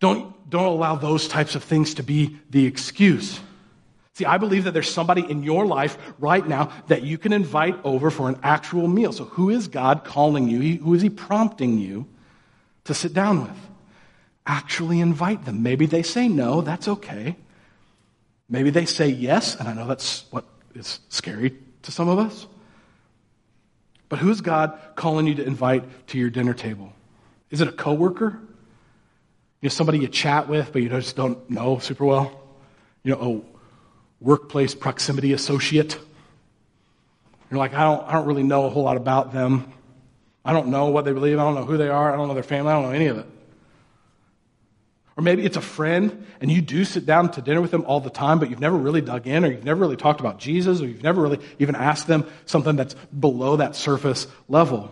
Don't, 0.00 0.50
don't 0.50 0.64
allow 0.64 0.96
those 0.96 1.28
types 1.28 1.54
of 1.54 1.62
things 1.62 1.94
to 1.94 2.02
be 2.02 2.36
the 2.50 2.66
excuse. 2.66 3.38
See, 4.14 4.24
I 4.24 4.38
believe 4.38 4.64
that 4.64 4.72
there's 4.72 4.90
somebody 4.90 5.22
in 5.22 5.42
your 5.42 5.66
life 5.66 5.96
right 6.18 6.46
now 6.46 6.72
that 6.88 7.02
you 7.02 7.18
can 7.18 7.32
invite 7.32 7.78
over 7.84 8.10
for 8.10 8.28
an 8.28 8.38
actual 8.42 8.88
meal. 8.88 9.12
So, 9.12 9.24
who 9.24 9.48
is 9.48 9.68
God 9.68 10.04
calling 10.04 10.48
you? 10.48 10.78
Who 10.78 10.92
is 10.94 11.00
He 11.00 11.08
prompting 11.08 11.78
you 11.78 12.06
to 12.84 12.94
sit 12.94 13.14
down 13.14 13.42
with? 13.42 13.71
Actually 14.46 15.00
invite 15.00 15.44
them. 15.44 15.62
Maybe 15.62 15.86
they 15.86 16.02
say 16.02 16.28
no, 16.28 16.60
that's 16.60 16.88
okay. 16.88 17.36
Maybe 18.48 18.70
they 18.70 18.84
say 18.84 19.08
yes, 19.08 19.56
and 19.56 19.68
I 19.68 19.72
know 19.72 19.86
that's 19.86 20.24
what 20.30 20.44
is 20.74 21.00
scary 21.08 21.54
to 21.82 21.92
some 21.92 22.08
of 22.08 22.18
us. 22.18 22.46
But 24.08 24.18
who 24.18 24.30
is 24.30 24.40
God 24.40 24.78
calling 24.94 25.26
you 25.26 25.34
to 25.36 25.46
invite 25.46 26.08
to 26.08 26.18
your 26.18 26.28
dinner 26.28 26.52
table? 26.52 26.92
Is 27.50 27.60
it 27.60 27.68
a 27.68 27.72
coworker? 27.72 28.38
You 29.60 29.68
know, 29.68 29.70
somebody 29.70 30.00
you 30.00 30.08
chat 30.08 30.48
with, 30.48 30.72
but 30.72 30.82
you 30.82 30.88
just 30.88 31.16
don't 31.16 31.48
know 31.48 31.78
super 31.78 32.04
well? 32.04 32.40
You 33.04 33.12
know, 33.12 33.20
a 33.22 34.24
workplace 34.24 34.74
proximity 34.74 35.32
associate. 35.32 35.98
You're 37.50 37.58
like, 37.58 37.74
I 37.74 37.84
don't, 37.84 38.06
I 38.06 38.12
don't 38.12 38.26
really 38.26 38.42
know 38.42 38.66
a 38.66 38.70
whole 38.70 38.82
lot 38.82 38.96
about 38.96 39.32
them. 39.32 39.72
I 40.44 40.52
don't 40.52 40.68
know 40.68 40.86
what 40.86 41.04
they 41.04 41.12
believe. 41.12 41.38
I 41.38 41.44
don't 41.44 41.54
know 41.54 41.64
who 41.64 41.76
they 41.76 41.88
are. 41.88 42.12
I 42.12 42.16
don't 42.16 42.28
know 42.28 42.34
their 42.34 42.42
family. 42.42 42.72
I 42.72 42.74
don't 42.74 42.90
know 42.90 42.96
any 42.96 43.06
of 43.06 43.18
it. 43.18 43.26
Or 45.16 45.22
maybe 45.22 45.44
it's 45.44 45.56
a 45.56 45.62
friend 45.62 46.26
and 46.40 46.50
you 46.50 46.62
do 46.62 46.84
sit 46.84 47.04
down 47.04 47.30
to 47.32 47.42
dinner 47.42 47.60
with 47.60 47.70
them 47.70 47.84
all 47.86 48.00
the 48.00 48.10
time, 48.10 48.38
but 48.38 48.48
you've 48.48 48.60
never 48.60 48.76
really 48.76 49.02
dug 49.02 49.26
in 49.26 49.44
or 49.44 49.50
you've 49.50 49.64
never 49.64 49.80
really 49.80 49.96
talked 49.96 50.20
about 50.20 50.38
Jesus 50.38 50.80
or 50.80 50.86
you've 50.86 51.02
never 51.02 51.20
really 51.20 51.38
even 51.58 51.74
asked 51.74 52.06
them 52.06 52.26
something 52.46 52.76
that's 52.76 52.94
below 52.94 53.56
that 53.56 53.76
surface 53.76 54.26
level. 54.48 54.90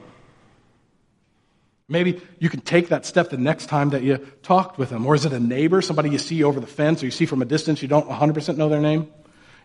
Maybe 1.88 2.20
you 2.38 2.48
can 2.48 2.60
take 2.60 2.90
that 2.90 3.04
step 3.04 3.30
the 3.30 3.38
next 3.38 3.66
time 3.66 3.90
that 3.90 4.02
you 4.02 4.18
talked 4.42 4.78
with 4.78 4.90
them. 4.90 5.06
Or 5.06 5.14
is 5.14 5.24
it 5.24 5.32
a 5.32 5.40
neighbor, 5.40 5.82
somebody 5.82 6.10
you 6.10 6.18
see 6.18 6.44
over 6.44 6.60
the 6.60 6.66
fence 6.66 7.02
or 7.02 7.06
you 7.06 7.10
see 7.10 7.26
from 7.26 7.42
a 7.42 7.46
distance, 7.46 7.82
you 7.82 7.88
don't 7.88 8.08
100% 8.08 8.56
know 8.56 8.68
their 8.68 8.80
name? 8.80 9.08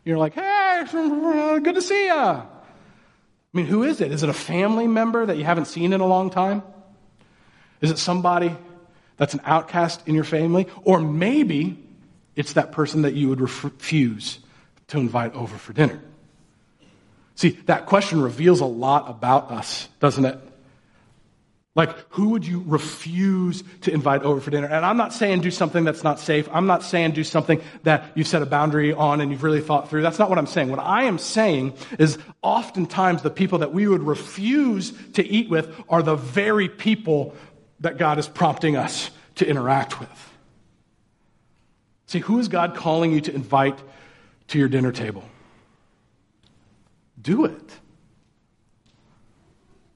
You're 0.05 0.17
like, 0.17 0.33
hey, 0.33 0.83
good 1.63 1.75
to 1.75 1.81
see 1.81 2.05
you. 2.05 2.13
I 2.13 2.47
mean, 3.53 3.67
who 3.67 3.83
is 3.83 4.01
it? 4.01 4.11
Is 4.11 4.23
it 4.23 4.29
a 4.29 4.33
family 4.33 4.87
member 4.87 5.25
that 5.25 5.37
you 5.37 5.43
haven't 5.43 5.65
seen 5.65 5.93
in 5.93 6.01
a 6.01 6.05
long 6.05 6.29
time? 6.29 6.63
Is 7.81 7.91
it 7.91 7.97
somebody 7.97 8.55
that's 9.17 9.33
an 9.33 9.41
outcast 9.45 10.07
in 10.07 10.15
your 10.15 10.23
family? 10.23 10.67
Or 10.83 10.99
maybe 10.99 11.77
it's 12.35 12.53
that 12.53 12.71
person 12.71 13.03
that 13.03 13.13
you 13.13 13.29
would 13.29 13.41
refuse 13.41 14.39
to 14.87 14.97
invite 14.97 15.33
over 15.33 15.57
for 15.57 15.73
dinner. 15.73 16.01
See, 17.35 17.51
that 17.65 17.85
question 17.85 18.21
reveals 18.21 18.61
a 18.61 18.65
lot 18.65 19.09
about 19.09 19.51
us, 19.51 19.89
doesn't 19.99 20.25
it? 20.25 20.39
Like, 21.75 21.93
who 22.11 22.29
would 22.29 22.47
you 22.47 22.63
refuse 22.65 23.61
to 23.81 23.91
invite 23.91 24.23
over 24.23 24.39
for 24.39 24.49
dinner? 24.49 24.67
And 24.67 24.85
I'm 24.85 24.95
not 24.95 25.11
saying 25.11 25.41
do 25.41 25.51
something 25.51 25.83
that's 25.83 26.05
not 26.05 26.21
safe. 26.21 26.47
I'm 26.53 26.67
not 26.67 26.83
saying 26.83 27.11
do 27.11 27.25
something 27.25 27.61
that 27.83 28.11
you've 28.15 28.27
set 28.27 28.41
a 28.41 28.45
boundary 28.45 28.93
on 28.93 29.19
and 29.19 29.29
you've 29.29 29.43
really 29.43 29.59
thought 29.59 29.89
through. 29.89 30.01
That's 30.01 30.17
not 30.17 30.29
what 30.29 30.37
I'm 30.37 30.47
saying. 30.47 30.69
What 30.69 30.79
I 30.79 31.03
am 31.03 31.17
saying 31.17 31.73
is 31.99 32.17
oftentimes 32.41 33.23
the 33.23 33.29
people 33.29 33.59
that 33.59 33.73
we 33.73 33.89
would 33.89 34.03
refuse 34.03 34.93
to 35.13 35.27
eat 35.27 35.49
with 35.49 35.69
are 35.89 36.01
the 36.01 36.15
very 36.15 36.69
people 36.69 37.35
that 37.79 37.97
God 37.97 38.19
is 38.19 38.27
prompting 38.27 38.75
us 38.75 39.11
to 39.35 39.47
interact 39.47 39.99
with. 39.99 40.31
See, 42.07 42.19
who 42.19 42.39
is 42.39 42.47
God 42.47 42.75
calling 42.75 43.11
you 43.11 43.21
to 43.21 43.33
invite 43.33 43.77
to 44.49 44.59
your 44.59 44.69
dinner 44.69 44.91
table? 44.91 45.23
Do 47.21 47.45
it. 47.45 47.79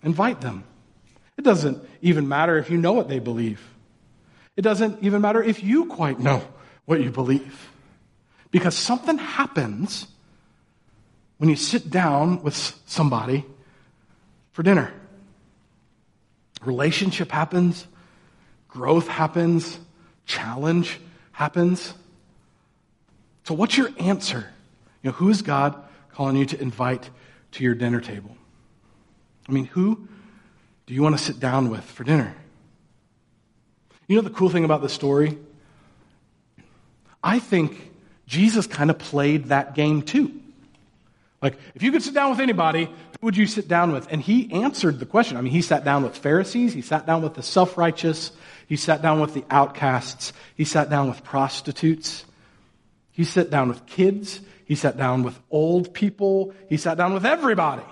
Invite 0.04 0.42
them. 0.42 0.64
It 1.38 1.44
doesn't 1.44 1.88
even 2.02 2.28
matter 2.28 2.58
if 2.58 2.70
you 2.70 2.78
know 2.78 2.94
what 2.94 3.08
they 3.08 3.20
believe. 3.20 3.62
It 4.58 4.62
doesn't 4.62 5.04
even 5.04 5.22
matter 5.22 5.42
if 5.42 5.64
you 5.64 5.86
quite 5.86 6.20
know 6.20 6.44
what 6.86 7.02
you 7.02 7.12
believe. 7.12 7.72
Because 8.52 8.76
something 8.76 9.18
happens 9.18 10.08
when 11.38 11.50
you 11.50 11.56
sit 11.56 11.90
down 11.90 12.42
with 12.44 12.56
somebody 12.86 13.46
for 14.52 14.64
dinner. 14.64 14.92
Relationship 16.66 17.32
happens, 17.32 17.88
growth 18.68 19.08
happens, 19.08 19.80
challenge 20.26 21.00
happens. 21.32 21.94
So, 23.46 23.54
what's 23.54 23.78
your 23.78 23.90
answer? 24.00 24.48
You 25.02 25.10
know, 25.10 25.16
who 25.16 25.30
is 25.30 25.42
God 25.42 25.76
calling 26.14 26.36
you 26.36 26.46
to 26.48 26.62
invite 26.62 27.10
to 27.54 27.64
your 27.64 27.76
dinner 27.76 28.02
table? 28.02 28.36
I 29.48 29.52
mean, 29.52 29.66
who 29.66 30.08
do 30.86 30.94
you 30.94 31.02
want 31.02 31.18
to 31.18 31.24
sit 31.24 31.40
down 31.40 31.70
with 31.70 31.84
for 31.84 32.04
dinner? 32.04 32.36
You 34.08 34.16
know 34.16 34.22
the 34.22 34.30
cool 34.30 34.50
thing 34.50 34.66
about 34.66 34.82
the 34.82 34.90
story? 34.90 35.38
I 37.24 37.40
think 37.40 37.92
Jesus 38.28 38.68
kind 38.68 38.90
of 38.90 38.98
played 38.98 39.46
that 39.46 39.76
game 39.76 40.02
too. 40.02 40.40
Like, 41.42 41.58
if 41.74 41.84
you 41.84 41.92
could 41.92 42.04
sit 42.04 42.14
down 42.14 42.32
with 42.32 42.40
anybody, 42.40 42.86
who 42.86 43.26
would 43.26 43.38
you 43.38 43.46
sit 43.46 43.68
down 43.68 43.94
with? 43.94 44.12
And 44.12 44.22
he 44.22 44.52
answered 44.52 45.00
the 45.00 45.06
question. 45.06 45.38
I 45.38 45.42
mean, 45.42 45.54
he 45.54 45.62
sat 45.62 45.86
down 45.86 46.04
with 46.04 46.18
Pharisees, 46.18 46.74
he 46.74 46.82
sat 46.82 47.06
down 47.06 47.22
with 47.22 47.36
the 47.36 47.44
self 47.44 47.78
righteous, 47.78 48.32
he 48.68 48.76
sat 48.76 49.02
down 49.02 49.22
with 49.22 49.34
the 49.34 49.46
outcasts, 49.50 50.34
he 50.56 50.66
sat 50.66 50.90
down 50.90 51.08
with 51.08 51.24
prostitutes, 51.24 52.26
he 53.12 53.24
sat 53.24 53.50
down 53.50 53.70
with 53.70 53.86
kids, 53.86 54.42
he 54.66 54.76
sat 54.76 54.98
down 54.98 55.24
with 55.24 55.40
old 55.50 55.94
people, 55.94 56.54
he 56.68 56.78
sat 56.78 56.98
down 56.98 57.14
with 57.14 57.26
everybody. 57.26 57.84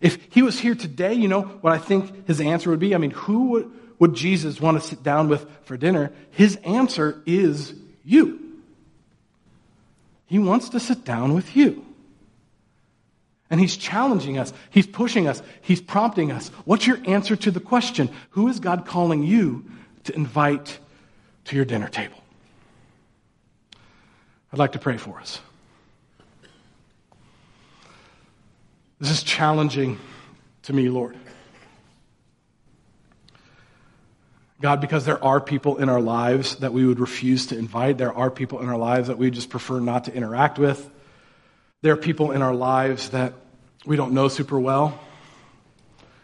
If 0.00 0.18
he 0.30 0.42
was 0.42 0.60
here 0.60 0.76
today, 0.76 1.14
you 1.14 1.26
know 1.26 1.42
what 1.42 1.72
I 1.72 1.78
think 1.78 2.28
his 2.28 2.40
answer 2.40 2.70
would 2.70 2.78
be? 2.78 2.94
I 2.94 2.98
mean, 2.98 3.10
who 3.10 3.48
would, 3.48 3.70
would 3.98 4.14
Jesus 4.14 4.60
want 4.60 4.80
to 4.80 4.86
sit 4.86 5.02
down 5.02 5.28
with 5.28 5.44
for 5.64 5.76
dinner? 5.76 6.12
His 6.30 6.54
answer 6.56 7.20
is 7.26 7.74
you. 8.04 8.47
He 10.28 10.38
wants 10.38 10.68
to 10.68 10.80
sit 10.80 11.04
down 11.04 11.34
with 11.34 11.56
you. 11.56 11.84
And 13.50 13.58
he's 13.58 13.78
challenging 13.78 14.36
us, 14.36 14.52
he's 14.68 14.86
pushing 14.86 15.26
us, 15.26 15.42
he's 15.62 15.80
prompting 15.80 16.30
us. 16.30 16.50
What's 16.66 16.86
your 16.86 16.98
answer 17.06 17.34
to 17.34 17.50
the 17.50 17.60
question? 17.60 18.10
Who 18.30 18.46
is 18.48 18.60
God 18.60 18.84
calling 18.84 19.22
you 19.22 19.64
to 20.04 20.14
invite 20.14 20.78
to 21.46 21.56
your 21.56 21.64
dinner 21.64 21.88
table? 21.88 22.22
I'd 24.52 24.58
like 24.58 24.72
to 24.72 24.78
pray 24.78 24.98
for 24.98 25.18
us. 25.18 25.40
This 29.00 29.10
is 29.10 29.22
challenging 29.22 29.98
to 30.64 30.74
me, 30.74 30.90
Lord. 30.90 31.16
God, 34.60 34.80
because 34.80 35.04
there 35.04 35.22
are 35.22 35.40
people 35.40 35.76
in 35.76 35.88
our 35.88 36.00
lives 36.00 36.56
that 36.56 36.72
we 36.72 36.84
would 36.84 36.98
refuse 36.98 37.46
to 37.46 37.58
invite. 37.58 37.96
There 37.96 38.12
are 38.12 38.30
people 38.30 38.60
in 38.60 38.68
our 38.68 38.76
lives 38.76 39.06
that 39.06 39.16
we 39.16 39.30
just 39.30 39.50
prefer 39.50 39.78
not 39.78 40.04
to 40.04 40.14
interact 40.14 40.58
with. 40.58 40.90
There 41.80 41.92
are 41.92 41.96
people 41.96 42.32
in 42.32 42.42
our 42.42 42.54
lives 42.54 43.10
that 43.10 43.34
we 43.86 43.94
don't 43.94 44.12
know 44.12 44.26
super 44.26 44.58
well. 44.58 44.98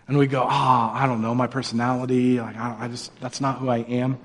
And 0.09 0.19
we 0.19 0.27
go, 0.27 0.45
ah, 0.47 0.93
oh, 0.93 1.05
I 1.05 1.07
don't 1.07 1.23
know, 1.23 1.35
my 1.35 1.47
personality, 1.47 2.41
like, 2.41 2.57
I, 2.57 2.77
I 2.81 2.89
just, 2.89 3.19
that's 3.21 3.41
not 3.41 3.59
who 3.59 3.69
I 3.69 3.79
am. 3.79 4.19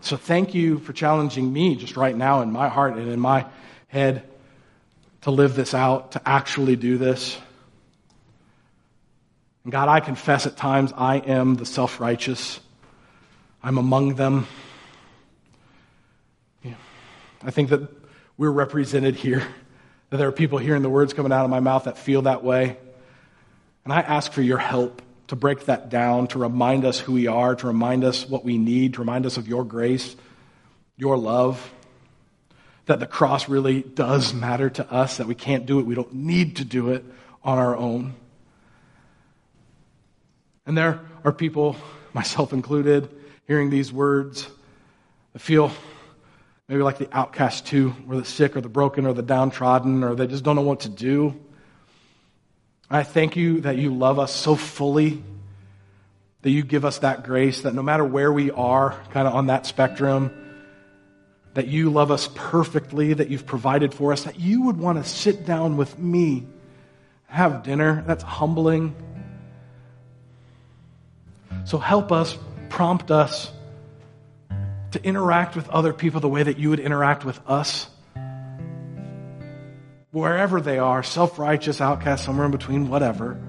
So 0.00 0.16
thank 0.16 0.54
you 0.54 0.78
for 0.78 0.92
challenging 0.92 1.50
me 1.50 1.74
just 1.74 1.96
right 1.96 2.14
now 2.14 2.42
in 2.42 2.52
my 2.52 2.68
heart 2.68 2.96
and 2.96 3.10
in 3.10 3.18
my 3.18 3.46
head 3.88 4.22
to 5.22 5.30
live 5.30 5.56
this 5.56 5.72
out, 5.72 6.12
to 6.12 6.28
actually 6.28 6.76
do 6.76 6.98
this. 6.98 7.38
And 9.64 9.72
God, 9.72 9.88
I 9.88 10.00
confess 10.00 10.46
at 10.46 10.58
times 10.58 10.92
I 10.94 11.16
am 11.16 11.54
the 11.54 11.64
self 11.64 11.98
righteous. 11.98 12.60
I'm 13.64 13.78
among 13.78 14.16
them. 14.16 14.46
I 17.42 17.50
think 17.50 17.70
that 17.70 17.88
we're 18.36 18.50
represented 18.50 19.16
here, 19.16 19.42
that 20.10 20.18
there 20.18 20.28
are 20.28 20.32
people 20.32 20.58
hearing 20.58 20.82
the 20.82 20.90
words 20.90 21.14
coming 21.14 21.32
out 21.32 21.44
of 21.44 21.50
my 21.50 21.60
mouth 21.60 21.84
that 21.84 21.96
feel 21.96 22.22
that 22.22 22.44
way. 22.44 22.76
And 23.84 23.92
I 23.92 24.00
ask 24.00 24.32
for 24.32 24.42
your 24.42 24.58
help 24.58 25.00
to 25.28 25.36
break 25.36 25.64
that 25.64 25.88
down, 25.88 26.26
to 26.28 26.38
remind 26.38 26.84
us 26.84 27.00
who 27.00 27.14
we 27.14 27.26
are, 27.26 27.54
to 27.54 27.66
remind 27.66 28.04
us 28.04 28.28
what 28.28 28.44
we 28.44 28.58
need, 28.58 28.94
to 28.94 29.00
remind 29.00 29.24
us 29.24 29.38
of 29.38 29.48
your 29.48 29.64
grace, 29.64 30.14
your 30.98 31.16
love, 31.16 31.72
that 32.84 33.00
the 33.00 33.06
cross 33.06 33.48
really 33.48 33.80
does 33.80 34.34
matter 34.34 34.68
to 34.68 34.92
us, 34.92 35.16
that 35.16 35.26
we 35.26 35.34
can't 35.34 35.64
do 35.64 35.80
it, 35.80 35.86
we 35.86 35.94
don't 35.94 36.12
need 36.12 36.56
to 36.56 36.66
do 36.66 36.90
it 36.90 37.02
on 37.42 37.56
our 37.56 37.74
own. 37.74 38.14
And 40.66 40.76
there 40.76 41.00
are 41.24 41.32
people, 41.32 41.76
myself 42.12 42.52
included, 42.52 43.08
hearing 43.46 43.70
these 43.70 43.92
words 43.92 44.48
I 45.34 45.38
feel 45.38 45.72
maybe 46.68 46.82
like 46.82 46.98
the 46.98 47.08
outcast 47.14 47.66
too, 47.66 47.94
or 48.08 48.16
the 48.16 48.24
sick, 48.24 48.56
or 48.56 48.60
the 48.60 48.68
broken, 48.68 49.04
or 49.04 49.12
the 49.12 49.22
downtrodden, 49.22 50.04
or 50.04 50.14
they 50.14 50.26
just 50.26 50.44
don't 50.44 50.56
know 50.56 50.62
what 50.62 50.80
to 50.80 50.88
do. 50.88 51.34
I 52.88 53.02
thank 53.02 53.36
you 53.36 53.62
that 53.62 53.76
you 53.76 53.92
love 53.92 54.18
us 54.18 54.32
so 54.32 54.54
fully 54.54 55.22
that 56.42 56.50
you 56.50 56.62
give 56.62 56.84
us 56.84 56.98
that 56.98 57.24
grace, 57.24 57.62
that 57.62 57.74
no 57.74 57.82
matter 57.82 58.04
where 58.04 58.30
we 58.30 58.50
are, 58.50 59.00
kind 59.10 59.26
of 59.26 59.34
on 59.34 59.46
that 59.46 59.64
spectrum, 59.64 60.30
that 61.54 61.66
you 61.68 61.88
love 61.88 62.10
us 62.10 62.28
perfectly, 62.34 63.14
that 63.14 63.30
you've 63.30 63.46
provided 63.46 63.94
for 63.94 64.12
us, 64.12 64.24
that 64.24 64.38
you 64.38 64.62
would 64.62 64.76
want 64.76 65.02
to 65.02 65.08
sit 65.08 65.46
down 65.46 65.78
with 65.78 65.98
me, 65.98 66.46
have 67.28 67.62
dinner. 67.62 68.04
That's 68.06 68.22
humbling. 68.22 68.94
So 71.64 71.78
help 71.78 72.12
us, 72.12 72.36
prompt 72.74 73.12
us 73.12 73.52
to 74.90 75.04
interact 75.04 75.54
with 75.54 75.68
other 75.68 75.92
people 75.92 76.20
the 76.20 76.28
way 76.28 76.42
that 76.42 76.58
you 76.58 76.70
would 76.70 76.80
interact 76.80 77.24
with 77.24 77.38
us. 77.48 77.86
Wherever 80.10 80.60
they 80.60 80.80
are, 80.80 81.04
self 81.04 81.38
righteous, 81.38 81.80
outcast, 81.80 82.24
somewhere 82.24 82.46
in 82.46 82.50
between, 82.50 82.88
whatever, 82.88 83.40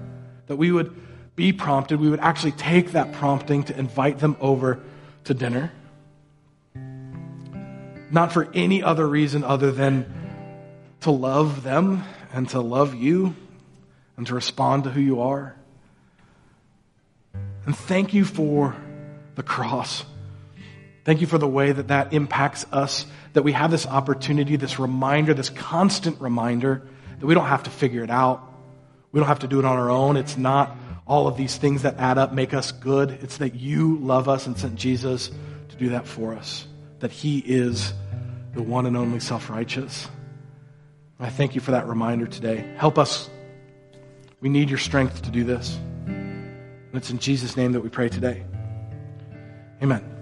that 0.45 0.57
we 0.57 0.71
would 0.71 0.95
be 1.35 1.53
prompted, 1.53 1.99
we 1.99 2.07
would 2.07 2.19
actually 2.19 2.51
take 2.51 2.91
that 2.91 3.13
prompting 3.13 3.63
to 3.63 3.75
invite 3.75 4.19
them 4.19 4.37
over 4.39 4.83
to 5.23 5.33
dinner. 5.33 5.71
Not 8.11 8.31
for 8.31 8.47
any 8.53 8.83
other 8.83 9.07
reason 9.07 9.43
other 9.43 9.71
than 9.71 10.05
to 11.01 11.09
love 11.09 11.63
them 11.63 12.03
and 12.31 12.47
to 12.49 12.61
love 12.61 12.93
you 12.93 13.35
and 14.17 14.27
to 14.27 14.35
respond 14.35 14.83
to 14.83 14.91
who 14.91 15.01
you 15.01 15.21
are. 15.21 15.55
And 17.65 17.75
thank 17.75 18.13
you 18.13 18.23
for 18.23 18.75
the 19.35 19.43
cross. 19.43 20.05
Thank 21.03 21.21
you 21.21 21.27
for 21.27 21.37
the 21.37 21.47
way 21.47 21.71
that 21.71 21.89
that 21.89 22.13
impacts 22.13 22.65
us, 22.71 23.05
that 23.33 23.43
we 23.43 23.51
have 23.51 23.69
this 23.69 23.85
opportunity, 23.85 24.55
this 24.55 24.79
reminder, 24.79 25.33
this 25.33 25.51
constant 25.51 26.19
reminder 26.19 26.81
that 27.19 27.25
we 27.25 27.35
don't 27.35 27.45
have 27.45 27.63
to 27.63 27.69
figure 27.69 28.03
it 28.03 28.09
out. 28.09 28.41
We 29.11 29.19
don't 29.19 29.27
have 29.27 29.39
to 29.39 29.47
do 29.47 29.59
it 29.59 29.65
on 29.65 29.77
our 29.77 29.89
own. 29.89 30.17
It's 30.17 30.35
not 30.35 30.75
all 31.07 31.27
of 31.27 31.37
these 31.37 31.57
things 31.57 31.83
that 31.83 31.97
add 31.97 32.17
up 32.17 32.33
make 32.33 32.53
us 32.53 32.71
good. 32.71 33.11
It's 33.21 33.37
that 33.37 33.53
you 33.55 33.97
love 33.97 34.27
us 34.27 34.47
and 34.47 34.57
sent 34.57 34.75
Jesus 34.75 35.29
to 35.69 35.75
do 35.77 35.89
that 35.89 36.07
for 36.07 36.33
us, 36.33 36.67
that 36.99 37.11
He 37.11 37.39
is 37.39 37.93
the 38.53 38.63
one 38.63 38.85
and 38.85 38.97
only 38.97 39.19
self 39.19 39.49
righteous. 39.49 40.07
I 41.19 41.29
thank 41.29 41.55
you 41.55 41.61
for 41.61 41.71
that 41.71 41.87
reminder 41.87 42.25
today. 42.25 42.73
Help 42.77 42.97
us. 42.97 43.29
We 44.41 44.49
need 44.49 44.69
your 44.69 44.79
strength 44.79 45.21
to 45.23 45.31
do 45.31 45.43
this. 45.43 45.79
And 46.07 46.93
it's 46.93 47.09
in 47.09 47.19
Jesus' 47.19 47.55
name 47.55 47.71
that 47.73 47.81
we 47.81 47.89
pray 47.89 48.09
today. 48.09 48.43
Amen. 49.81 50.14